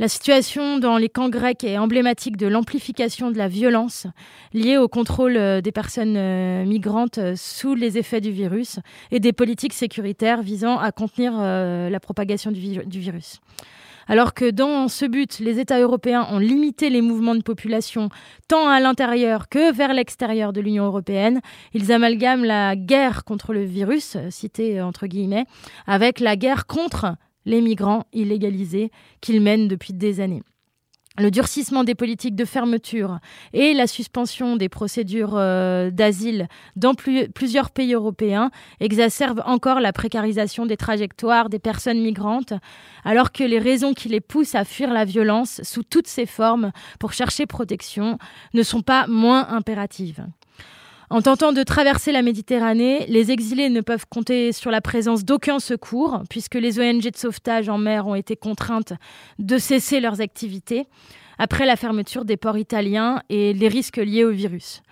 La 0.00 0.08
situation 0.08 0.78
dans 0.78 0.96
les 0.96 1.10
camps 1.10 1.28
grecs 1.28 1.62
est 1.62 1.76
emblématique 1.76 2.38
de 2.38 2.46
l'amplification 2.46 3.30
de 3.30 3.36
la 3.36 3.48
violence 3.48 4.06
liée 4.54 4.78
au 4.78 4.88
contrôle 4.88 5.36
euh, 5.36 5.60
des 5.60 5.72
personnes 5.72 6.16
euh, 6.16 6.64
migrantes 6.64 7.18
euh, 7.18 7.34
sous 7.36 7.74
les 7.74 7.98
effets 7.98 8.22
du 8.22 8.30
virus 8.30 8.78
et 9.10 9.20
des 9.20 9.34
politiques 9.34 9.74
sécuritaires 9.74 10.40
visant 10.40 10.78
à 10.78 10.90
contenir 10.90 11.34
la 11.34 12.00
propagation 12.00 12.50
du, 12.50 12.60
virus. 12.98 13.40
Alors 14.08 14.32
que 14.32 14.50
dans 14.50 14.88
ce 14.88 15.04
but, 15.04 15.38
les 15.38 15.58
États 15.58 15.80
européens 15.80 16.26
ont 16.30 16.38
limité 16.38 16.88
les 16.88 17.02
mouvements 17.02 17.34
de 17.34 17.42
population 17.42 18.08
tant 18.48 18.70
à 18.70 18.80
l'intérieur 18.80 19.50
que 19.50 19.70
vers 19.70 19.92
l'extérieur 19.92 20.54
de 20.54 20.62
l'Union 20.62 20.86
européenne, 20.86 21.42
ils 21.74 21.92
amalgament 21.92 22.44
la 22.44 22.74
guerre 22.74 23.24
contre 23.24 23.52
le 23.52 23.64
virus, 23.64 24.16
cité 24.30 24.80
entre 24.80 25.06
guillemets, 25.06 25.44
avec 25.86 26.20
la 26.20 26.36
guerre 26.36 26.66
contre 26.66 27.16
les 27.44 27.60
migrants 27.60 28.04
illégalisés 28.12 28.90
qu'ils 29.20 29.40
mènent 29.40 29.68
depuis 29.68 29.92
des 29.92 30.20
années. 30.20 30.42
Le 31.18 31.30
durcissement 31.30 31.82
des 31.82 31.96
politiques 31.96 32.36
de 32.36 32.44
fermeture 32.44 33.18
et 33.52 33.74
la 33.74 33.88
suspension 33.88 34.56
des 34.56 34.68
procédures 34.68 35.36
euh, 35.36 35.90
d'asile 35.90 36.46
dans 36.76 36.94
plusieurs 36.94 37.70
pays 37.70 37.94
européens 37.94 38.50
exacerbent 38.78 39.42
encore 39.44 39.80
la 39.80 39.92
précarisation 39.92 40.66
des 40.66 40.76
trajectoires 40.76 41.50
des 41.50 41.58
personnes 41.58 42.00
migrantes, 42.00 42.54
alors 43.04 43.32
que 43.32 43.42
les 43.42 43.58
raisons 43.58 43.92
qui 43.92 44.08
les 44.08 44.20
poussent 44.20 44.54
à 44.54 44.64
fuir 44.64 44.92
la 44.92 45.04
violence 45.04 45.60
sous 45.64 45.82
toutes 45.82 46.06
ses 46.06 46.26
formes 46.26 46.70
pour 47.00 47.12
chercher 47.12 47.44
protection 47.44 48.16
ne 48.54 48.62
sont 48.62 48.82
pas 48.82 49.08
moins 49.08 49.48
impératives. 49.48 50.24
En 51.12 51.22
tentant 51.22 51.52
de 51.52 51.64
traverser 51.64 52.12
la 52.12 52.22
Méditerranée, 52.22 53.04
les 53.08 53.32
exilés 53.32 53.68
ne 53.68 53.80
peuvent 53.80 54.06
compter 54.08 54.52
sur 54.52 54.70
la 54.70 54.80
présence 54.80 55.24
d'aucun 55.24 55.58
secours, 55.58 56.22
puisque 56.30 56.54
les 56.54 56.78
ONG 56.78 57.02
de 57.02 57.16
sauvetage 57.16 57.68
en 57.68 57.78
mer 57.78 58.06
ont 58.06 58.14
été 58.14 58.36
contraintes 58.36 58.92
de 59.40 59.58
cesser 59.58 59.98
leurs 59.98 60.20
activités 60.20 60.86
après 61.36 61.66
la 61.66 61.74
fermeture 61.74 62.24
des 62.24 62.36
ports 62.36 62.58
italiens 62.58 63.22
et 63.28 63.52
les 63.52 63.66
risques 63.66 63.96
liés 63.96 64.22
au 64.22 64.30
virus. 64.30 64.82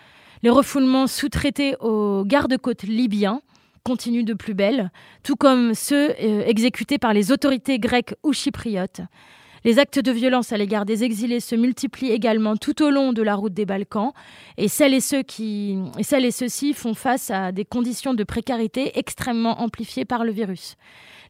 Les 0.42 0.50
refoulements 0.50 1.06
sous-traités 1.06 1.76
aux 1.78 2.24
gardes-côtes 2.26 2.82
libyens 2.82 3.40
continuent 3.84 4.24
de 4.24 4.34
plus 4.34 4.54
belle, 4.54 4.90
tout 5.22 5.36
comme 5.36 5.72
ceux 5.74 6.10
euh, 6.20 6.42
exécutés 6.46 6.98
par 6.98 7.12
les 7.12 7.30
autorités 7.30 7.78
grecques 7.78 8.16
ou 8.24 8.32
chypriotes. 8.32 9.02
Les 9.68 9.78
actes 9.78 9.98
de 9.98 10.12
violence 10.12 10.54
à 10.54 10.56
l'égard 10.56 10.86
des 10.86 11.04
exilés 11.04 11.40
se 11.40 11.54
multiplient 11.54 12.12
également 12.12 12.56
tout 12.56 12.82
au 12.82 12.88
long 12.88 13.12
de 13.12 13.20
la 13.20 13.34
route 13.34 13.52
des 13.52 13.66
Balkans 13.66 14.12
et 14.56 14.66
celles 14.66 14.94
et, 14.94 15.00
ceux-ci 15.02 16.72
font 16.72 16.94
face 16.94 17.30
à 17.30 17.52
des 17.52 17.66
conditions 17.66 18.14
de 18.14 18.24
précarité 18.24 18.98
extrêmement 18.98 19.60
amplifiées 19.60 20.06
par 20.06 20.24
le 20.24 20.32
virus. 20.32 20.76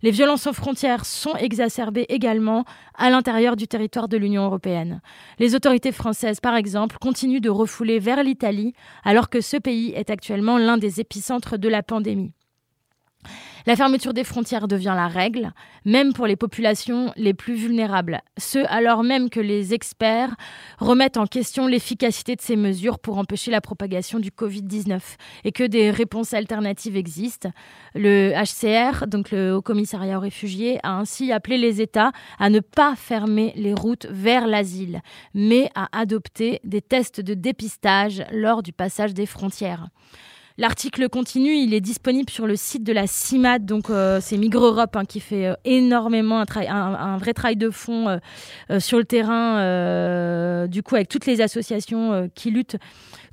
Les 0.03 0.13
violences 0.13 0.47
aux 0.47 0.53
frontières 0.53 1.05
sont 1.05 1.35
exacerbées 1.35 2.07
également 2.11 2.65
à 2.95 3.11
l'intérieur 3.11 3.57
du 3.57 3.67
territoire 3.67 4.07
de 4.07 4.17
l'Union 4.17 4.45
européenne. 4.45 5.01
Les 5.41 5.57
autorités 5.57 5.91
françaises, 5.91 6.39
par 6.39 6.55
exemple, 6.55 6.99
continuent 7.01 7.41
de 7.41 7.51
refouler 7.51 7.99
vers 7.99 8.23
l'Italie 8.23 8.73
alors 9.03 9.31
que 9.31 9.41
ce 9.41 9.57
pays 9.57 9.91
est 9.97 10.11
actuellement 10.11 10.59
l'un 10.59 10.79
des 10.79 11.01
épicentres 11.01 11.59
de 11.59 11.69
la 11.69 11.83
pandémie. 11.83 12.35
La 13.67 13.77
fermeture 13.77 14.15
des 14.15 14.25
frontières 14.25 14.67
devient 14.67 14.95
la 14.97 15.09
règle, 15.09 15.53
même 15.85 16.15
pour 16.15 16.27
les 16.27 16.37
populations 16.37 17.13
les 17.17 17.35
plus 17.35 17.55
vulnérables, 17.55 18.23
ce 18.39 18.61
alors 18.69 19.03
même 19.03 19.29
que 19.29 19.41
les 19.41 19.75
experts 19.75 20.35
remettent 20.79 21.19
en 21.19 21.27
question 21.27 21.67
l'efficacité 21.67 22.35
de 22.35 22.41
ces 22.41 22.57
mesures 22.57 22.99
pour 22.99 23.19
empêcher 23.19 23.51
la 23.51 23.61
propagation 23.61 24.21
du 24.21 24.31
Covid-19 24.31 25.01
et 25.45 25.53
que 25.53 25.65
des 25.65 25.91
réponses 25.91 26.33
alternatives 26.33 26.97
existent. 26.97 27.51
Le 27.95 28.33
HCR, 28.33 29.07
donc 29.07 29.33
le 29.33 29.57
Haut 29.57 29.63
Commissariat 29.63 30.17
aux 30.17 30.23
réfugiés, 30.23 30.79
a 30.83 30.93
ainsi 30.93 31.31
appelé 31.31 31.59
les 31.59 31.83
États 31.83 32.13
à 32.39 32.49
ne 32.49 32.61
pas 32.61 32.95
fermer 32.97 33.53
les 33.55 33.75
routes 33.75 34.07
vers 34.09 34.47
l'asile, 34.47 35.03
mais 35.35 35.69
à 35.75 35.89
adopter 35.93 36.61
des 36.65 36.81
tests 36.81 37.21
de 37.21 37.35
dépistage 37.35 38.25
lors 38.33 38.63
du 38.63 38.73
passage 38.73 39.13
des 39.13 39.27
frontières. 39.27 39.89
L'article 40.61 41.09
continue, 41.09 41.55
il 41.55 41.73
est 41.73 41.81
disponible 41.81 42.29
sur 42.29 42.45
le 42.49 42.57
site 42.57 42.83
de 42.83 42.93
la 42.93 43.07
CIMAD, 43.07 43.65
donc 43.65 43.91
euh, 43.91 44.19
c'est 44.21 44.37
Migre 44.37 44.65
Europe 44.65 44.97
hein, 44.97 45.05
qui 45.05 45.21
fait 45.21 45.47
euh, 45.47 45.55
énormément 45.65 46.43
un, 46.57 47.17
vrai 47.17 47.33
travail 47.33 47.55
de 47.55 47.71
fond 47.71 48.19
euh, 48.69 48.81
sur 48.81 48.99
le 48.99 49.05
terrain, 49.05 50.67
du 50.67 50.83
coup 50.83 50.97
avec 50.97 51.09
toutes 51.09 51.27
les 51.27 51.41
associations 51.41 52.29
qui 52.35 52.51
luttent 52.51 52.77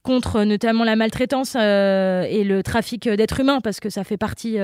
contre 0.05 0.43
notamment 0.43 0.83
la 0.83 0.95
maltraitance 0.95 1.55
et 1.55 2.43
le 2.45 2.61
trafic 2.63 3.09
d'êtres 3.09 3.39
humains 3.39 3.59
parce 3.61 3.79
que 3.79 3.89
ça 3.89 4.03
fait 4.03 4.17
partie 4.17 4.57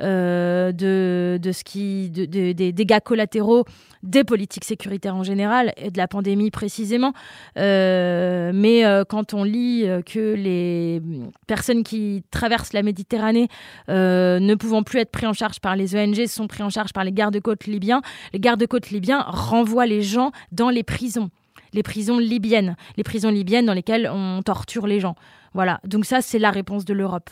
de, 0.00 0.72
de, 0.72 1.52
ce 1.52 1.64
qui 1.64 2.10
des 2.10 2.72
dégâts 2.72 3.00
collatéraux 3.04 3.64
des 4.02 4.24
politiques 4.24 4.64
sécuritaires 4.64 5.16
en 5.16 5.22
général 5.22 5.72
et 5.76 5.90
de 5.90 5.98
la 5.98 6.08
pandémie 6.08 6.50
précisément. 6.50 7.12
Euh, 7.56 8.52
mais 8.54 8.84
euh, 8.84 9.04
quand 9.04 9.34
on 9.34 9.44
lit 9.44 9.84
euh, 9.84 10.02
que 10.02 10.34
les 10.34 11.02
personnes 11.46 11.82
qui 11.82 12.22
traversent 12.30 12.72
la 12.72 12.82
Méditerranée 12.82 13.48
ne 13.88 14.54
pouvant 14.54 14.82
plus 14.82 15.00
être 15.00 15.10
pris 15.10 15.26
en 15.26 15.32
charge 15.32 15.60
par 15.60 15.76
les 15.76 15.96
ONG 15.96 16.26
sont 16.26 16.46
pris 16.46 16.62
en 16.62 16.70
charge 16.70 16.92
par 16.92 17.04
les 17.04 17.12
gardes-côtes 17.12 17.66
libyens, 17.66 18.02
les 18.32 18.40
gardes-côtes 18.40 18.90
libyens 18.90 19.24
renvoient 19.26 19.86
les 19.86 20.02
gens 20.02 20.32
dans 20.52 20.70
les 20.70 20.82
prisons 20.82 21.30
les 21.72 21.82
prisons 21.82 22.18
libyennes, 22.18 22.76
les 22.96 23.04
prisons 23.04 23.30
libyennes 23.30 23.66
dans 23.66 23.74
lesquelles 23.74 24.10
on 24.12 24.42
torture 24.42 24.86
les 24.86 25.00
gens. 25.00 25.14
Voilà, 25.54 25.80
donc 25.84 26.04
ça 26.04 26.20
c'est 26.20 26.38
la 26.38 26.50
réponse 26.50 26.84
de 26.84 26.94
l'Europe. 26.94 27.30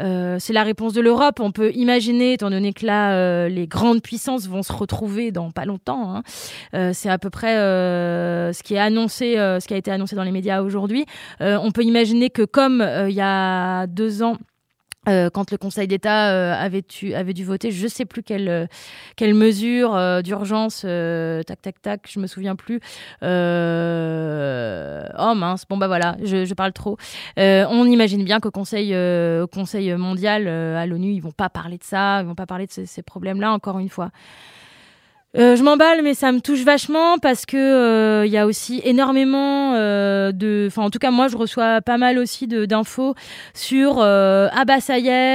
Euh, 0.00 0.38
c'est 0.40 0.52
la 0.52 0.64
réponse 0.64 0.92
de 0.92 1.00
l'Europe. 1.00 1.40
On 1.40 1.52
peut 1.52 1.72
imaginer, 1.72 2.34
étant 2.34 2.50
donné 2.50 2.72
que 2.72 2.84
là, 2.84 3.14
euh, 3.14 3.48
les 3.48 3.66
grandes 3.66 4.02
puissances 4.02 4.48
vont 4.48 4.62
se 4.62 4.72
retrouver 4.72 5.30
dans 5.30 5.50
pas 5.50 5.64
longtemps. 5.64 6.16
Hein. 6.16 6.22
Euh, 6.74 6.90
c'est 6.92 7.08
à 7.08 7.18
peu 7.18 7.30
près 7.30 7.54
ce 7.54 8.62
qui 8.62 8.74
est 8.74 8.78
annoncé, 8.78 9.34
ce 9.34 9.66
qui 9.66 9.74
a 9.74 9.76
été 9.76 9.90
annoncé 9.90 10.16
dans 10.16 10.24
les 10.24 10.32
médias 10.32 10.62
aujourd'hui. 10.62 11.06
on 11.40 11.70
peut 11.70 11.84
imaginer 11.84 12.30
que 12.30 12.42
comme 12.42 12.86
il 13.08 13.14
y 13.14 13.20
a 13.20 13.86
deux 13.86 14.22
ans, 14.22 14.36
euh, 15.08 15.30
quand 15.30 15.50
le 15.50 15.58
Conseil 15.58 15.86
d'État 15.86 16.30
euh, 16.32 16.54
avait, 16.54 16.84
avait, 17.14 17.34
dû 17.34 17.44
voter, 17.44 17.70
je 17.70 17.84
ne 17.84 17.88
sais 17.88 18.04
plus 18.04 18.22
quelle, 18.22 18.48
euh, 18.48 18.66
quelle 19.16 19.34
mesure 19.34 20.22
d'urgence, 20.22 20.80
tac, 21.46 21.62
tac, 21.62 21.82
tac, 21.82 22.08
je 22.08 22.20
me 22.20 22.26
souviens 22.26 22.56
plus. 22.56 22.80
oh 23.22 23.26
mince, 25.34 25.64
bon 25.68 25.76
bah 25.76 25.86
voilà, 25.86 26.16
je, 26.22 26.54
parle 26.54 26.72
trop. 26.72 26.96
on 27.36 27.84
imagine 27.86 28.24
bien 28.24 28.40
qu'au 28.40 28.50
Conseil, 28.50 28.94
au 28.96 29.46
Conseil 29.46 29.94
mondial, 29.94 30.48
à 30.48 30.86
l'ONU, 30.86 31.12
ils 31.12 31.20
vont 31.20 31.32
pas 31.32 31.48
parler 31.48 31.78
de 31.78 31.84
ça, 31.84 32.20
ils 32.20 32.26
vont 32.26 32.34
pas 32.34 32.46
parler 32.46 32.66
de 32.66 32.84
ces 32.84 33.02
problèmes-là, 33.02 33.52
encore 33.52 33.78
une 33.78 33.88
fois. 33.88 34.10
Euh, 35.36 35.56
je 35.56 35.64
m'emballe, 35.64 36.02
mais 36.04 36.14
ça 36.14 36.30
me 36.30 36.40
touche 36.40 36.62
vachement 36.62 37.18
parce 37.18 37.44
que 37.44 37.56
il 37.56 37.58
euh, 37.58 38.26
y 38.26 38.38
a 38.38 38.46
aussi 38.46 38.80
énormément 38.84 39.74
euh, 39.74 40.30
de, 40.30 40.66
enfin 40.68 40.82
en 40.82 40.90
tout 40.90 41.00
cas 41.00 41.10
moi 41.10 41.26
je 41.26 41.36
reçois 41.36 41.80
pas 41.80 41.98
mal 41.98 42.18
aussi 42.18 42.46
d'infos 42.46 43.14
sur 43.52 44.00
ah 44.00 44.64
bah 44.64 44.76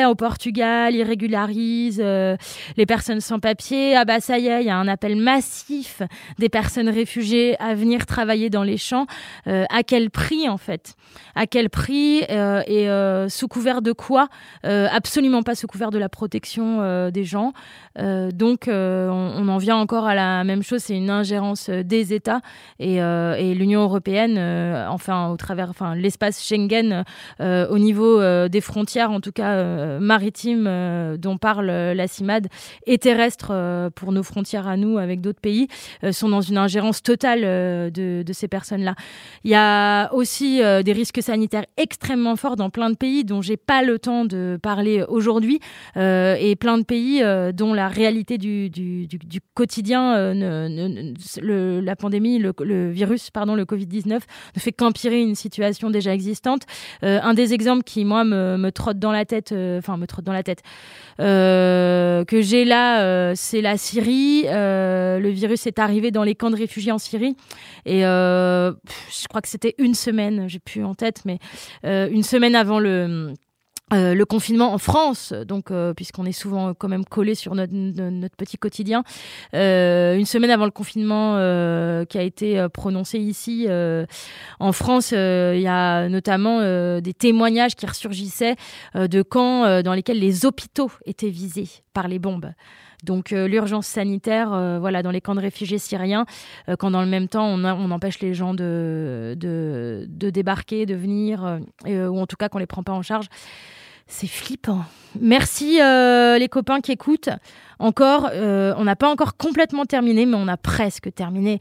au 0.10 0.16
Portugal 0.16 0.96
ils 0.96 1.04
régularisent 1.04 2.00
les 2.00 2.86
personnes 2.86 3.20
sans 3.20 3.40
papier, 3.40 3.98
ah 3.98 4.06
bah 4.06 4.20
il 4.30 4.44
y 4.44 4.70
a 4.70 4.78
un 4.78 4.88
appel 4.88 5.18
massif 5.18 6.02
des 6.38 6.48
personnes 6.48 6.88
réfugiées 6.88 7.58
à 7.60 7.76
venir 7.76 8.06
travailler 8.06 8.50
dans 8.50 8.64
les 8.64 8.78
champs, 8.78 9.06
à 9.46 9.84
quel 9.86 10.10
prix 10.12 10.48
en 10.48 10.58
fait, 10.58 10.96
à 11.36 11.46
quel 11.46 11.70
prix 11.70 12.20
et 12.30 12.88
sous 13.28 13.48
couvert 13.48 13.82
de 13.82 13.92
quoi, 13.92 14.30
absolument 14.64 15.44
pas 15.44 15.56
sous 15.56 15.68
couvert 15.68 15.92
de 15.92 16.00
la 16.00 16.10
protection 16.10 17.10
des 17.10 17.24
gens, 17.26 17.54
donc 17.98 18.68
on, 18.70 19.48
en 19.48 19.58
vient 19.58 19.78
encore 19.90 20.06
à 20.06 20.14
la 20.14 20.44
même 20.44 20.62
chose, 20.62 20.84
c'est 20.84 20.96
une 20.96 21.10
ingérence 21.10 21.68
euh, 21.70 21.82
des 21.82 22.14
États 22.14 22.42
et, 22.78 23.02
euh, 23.02 23.56
l'Union 23.56 23.82
européenne, 23.82 24.36
euh, 24.38 24.86
enfin 24.88 25.30
au 25.30 25.36
travers, 25.36 25.72
enfin 25.72 25.96
l'espace 25.96 26.46
Schengen 26.46 27.04
au 27.40 27.80
niveau 27.80 28.22
des 28.48 28.62
frontières, 28.62 29.10
en 29.12 29.20
tout 29.20 29.32
cas 29.32 30.00
maritimes 30.00 30.70
dont 31.18 31.38
parle 31.38 31.68
la 31.68 32.08
CIMAD 32.08 32.48
et 32.86 32.98
terrestres 32.98 33.90
pour 33.96 34.12
nos 34.12 34.24
frontières 34.24 34.68
à 34.68 34.78
nous 34.78 34.98
avec 34.98 35.22
d'autres 35.22 35.40
pays, 35.40 35.68
sont 36.12 36.30
dans 36.30 36.42
une 36.42 36.58
ingérence 36.58 37.02
totale 37.02 37.42
de, 37.92 38.24
ces 38.32 38.48
personnes-là. 38.48 38.96
Il 39.44 39.52
y 39.52 39.56
a 39.56 40.14
aussi 40.14 40.60
des 40.60 40.94
risques 40.94 41.22
sanitaires 41.22 41.66
extrêmement 41.78 42.36
forts 42.36 42.56
dans 42.56 42.70
plein 42.70 42.90
de 42.90 42.96
pays 42.96 43.24
dont 43.24 43.42
j'ai 43.42 43.58
pas 43.58 43.82
le 43.82 43.98
temps 44.00 44.26
de 44.26 44.60
parler 44.62 45.04
aujourd'hui 45.08 45.60
et 45.96 46.56
plein 46.60 46.78
de 46.78 46.84
pays 46.84 47.24
dont 47.54 47.74
la 47.74 47.88
réalité 47.88 48.38
du 48.38 49.40
quotidien 49.54 49.79
euh, 49.88 51.14
le, 51.42 51.80
la 51.82 51.96
pandémie, 51.96 52.40
le, 52.40 52.90
virus, 52.90 53.30
pardon, 53.32 53.56
le 53.56 53.66
Covid-19, 53.66 54.14
ne 54.14 54.60
fait 54.60 54.72
qu'empirer 54.72 55.22
une 55.22 55.36
situation 55.36 55.90
déjà 55.90 56.14
existante. 56.14 56.64
Euh, 57.04 57.20
un 57.22 57.34
des 57.34 57.54
exemples 57.54 57.84
qui, 57.84 58.06
moi, 58.06 58.24
me, 58.24 58.70
trotte 58.72 59.00
dans 59.00 59.12
la 59.12 59.26
tête, 59.26 59.52
euh, 59.52 59.80
enfin, 59.80 59.98
me 59.98 60.06
trotte 60.06 60.26
dans 60.26 60.34
la 60.34 60.44
tête, 60.44 60.62
que 61.18 62.42
j'ai 62.42 62.66
là, 62.66 63.36
c'est 63.36 63.62
la 63.62 63.78
Syrie. 63.78 64.44
le 64.44 65.30
virus 65.30 65.68
est 65.68 65.80
arrivé 65.80 66.12
dans 66.12 66.24
les 66.24 66.36
camps 66.36 66.52
de 66.52 66.56
réfugiés 66.56 66.92
en 66.92 66.98
Syrie. 66.98 67.36
Et 67.86 68.02
je 68.02 69.28
crois 69.28 69.42
que 69.42 69.50
c'était 69.50 69.76
une 69.78 69.96
semaine, 69.96 70.48
j'ai 70.48 70.60
plus 70.60 70.84
en 70.84 70.96
tête, 70.96 71.24
mais 71.26 71.40
une 71.84 72.24
semaine 72.24 72.56
avant 72.56 72.80
le 72.80 73.34
euh, 73.92 74.14
le 74.14 74.26
confinement 74.26 74.72
en 74.72 74.78
France, 74.78 75.34
donc 75.34 75.72
euh, 75.72 75.96
puisqu'on 75.96 76.26
est 76.26 76.32
souvent 76.32 76.76
quand 76.76 76.88
même 76.88 77.06
collé 77.06 77.34
sur 77.34 77.56
notre, 77.56 77.74
petit 78.38 78.58
quotidien, 78.58 79.04
euh, 79.56 80.16
une 80.16 80.28
semaine 80.28 80.52
avant 80.52 80.66
le 80.66 80.72
confinement 80.72 81.36
qui 82.06 82.18
a 82.18 82.22
été 82.22 82.68
prononcé 82.72 83.18
ici 83.18 83.68
en 84.60 84.72
France, 84.72 85.12
il 85.12 85.62
y 85.62 85.68
a 85.68 86.08
notamment 86.08 86.60
des 87.00 87.14
témoignages 87.14 87.76
qui 87.76 87.86
ressurgissaient 87.86 88.56
de 88.96 89.22
camps 89.22 89.82
dans 89.82 89.94
lesquels 89.94 90.20
les 90.20 90.46
hôpitaux 90.46 90.92
étaient 91.06 91.30
visés 91.30 91.70
par 91.94 92.08
les 92.08 92.20
bombes. 92.20 92.52
Donc 93.04 93.32
l'urgence 93.32 93.88
sanitaire, 93.88 94.50
voilà, 94.80 95.02
dans 95.02 95.12
les 95.12 95.22
camps 95.22 95.36
de 95.36 95.42
réfugiés 95.42 95.78
syriens, 95.78 96.26
quand 96.78 96.92
dans 96.92 97.02
le 97.02 97.08
même 97.08 97.28
temps 97.28 97.48
on, 97.48 97.92
empêche 97.92 98.20
les 98.20 98.34
gens 98.34 98.54
de, 98.54 99.36
de 99.38 100.30
débarquer, 100.30 100.86
de 100.86 100.96
venir, 100.96 101.60
ou 101.86 102.20
en 102.20 102.28
tout 102.28 102.38
cas 102.38 102.50
qu'on 102.50 102.60
les 102.60 102.68
prend 102.68 102.84
pas 102.84 102.94
en 102.94 103.02
charge. 103.02 103.28
C'est 104.10 104.28
flippant. 104.28 104.84
Merci 105.22 105.80
euh, 105.82 106.38
les 106.38 106.50
copains 106.50 106.82
qui 106.82 106.92
écoutent. 106.92 107.30
Encore, 107.78 108.30
euh, 108.34 108.74
on 108.78 108.84
n'a 108.84 108.96
pas 108.96 109.10
encore 109.10 109.38
complètement 109.38 109.86
terminé, 109.86 110.26
mais 110.26 110.36
on 110.36 110.48
a 110.48 110.58
presque 110.58 111.14
terminé. 111.14 111.60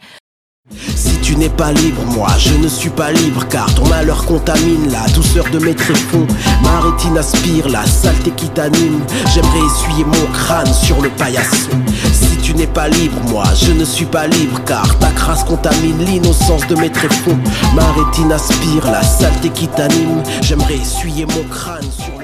Si 0.71 1.19
tu 1.21 1.37
n'es 1.37 1.49
pas 1.49 1.73
libre, 1.73 2.03
moi 2.15 2.29
je 2.39 2.55
ne 2.55 2.69
suis 2.69 2.91
pas 2.91 3.11
libre 3.11 3.47
car 3.49 3.73
ton 3.75 3.87
malheur 3.87 4.27
contamine 4.27 4.91
la 4.91 5.07
douceur 5.15 5.49
de 5.51 5.59
mes 5.59 5.75
tréfonds. 5.75 6.27
Ma 6.63 6.81
rétine 6.81 7.17
aspire 7.17 7.69
la 7.69 7.87
saleté 7.87 8.33
qui 8.33 8.49
t'anime. 8.51 9.01
J'aimerais 9.33 9.65
essuyer 9.67 10.05
mon 10.05 10.33
crâne 10.33 10.73
sur 10.73 11.01
le 11.01 11.09
paillasson. 11.11 11.71
Si 12.13 12.37
tu 12.39 12.55
n'es 12.55 12.67
pas 12.67 12.89
libre, 12.89 13.19
moi 13.31 13.45
je 13.55 13.73
ne 13.73 13.85
suis 13.85 14.05
pas 14.05 14.27
libre 14.27 14.63
car 14.67 14.99
ta 14.99 15.11
crasse 15.13 15.45
contamine 15.45 16.05
l'innocence 16.05 16.67
de 16.67 16.77
mes 16.77 16.91
tréfonds. 16.91 17.39
Ma 17.75 17.91
rétine 17.93 18.33
aspire 18.33 18.91
la 18.91 19.03
saleté 19.03 19.49
qui 19.51 19.69
t'anime. 19.69 20.23
J'aimerais 20.43 20.77
essuyer 20.77 21.25
mon 21.25 21.45
crâne 21.45 21.91
sur 21.91 22.18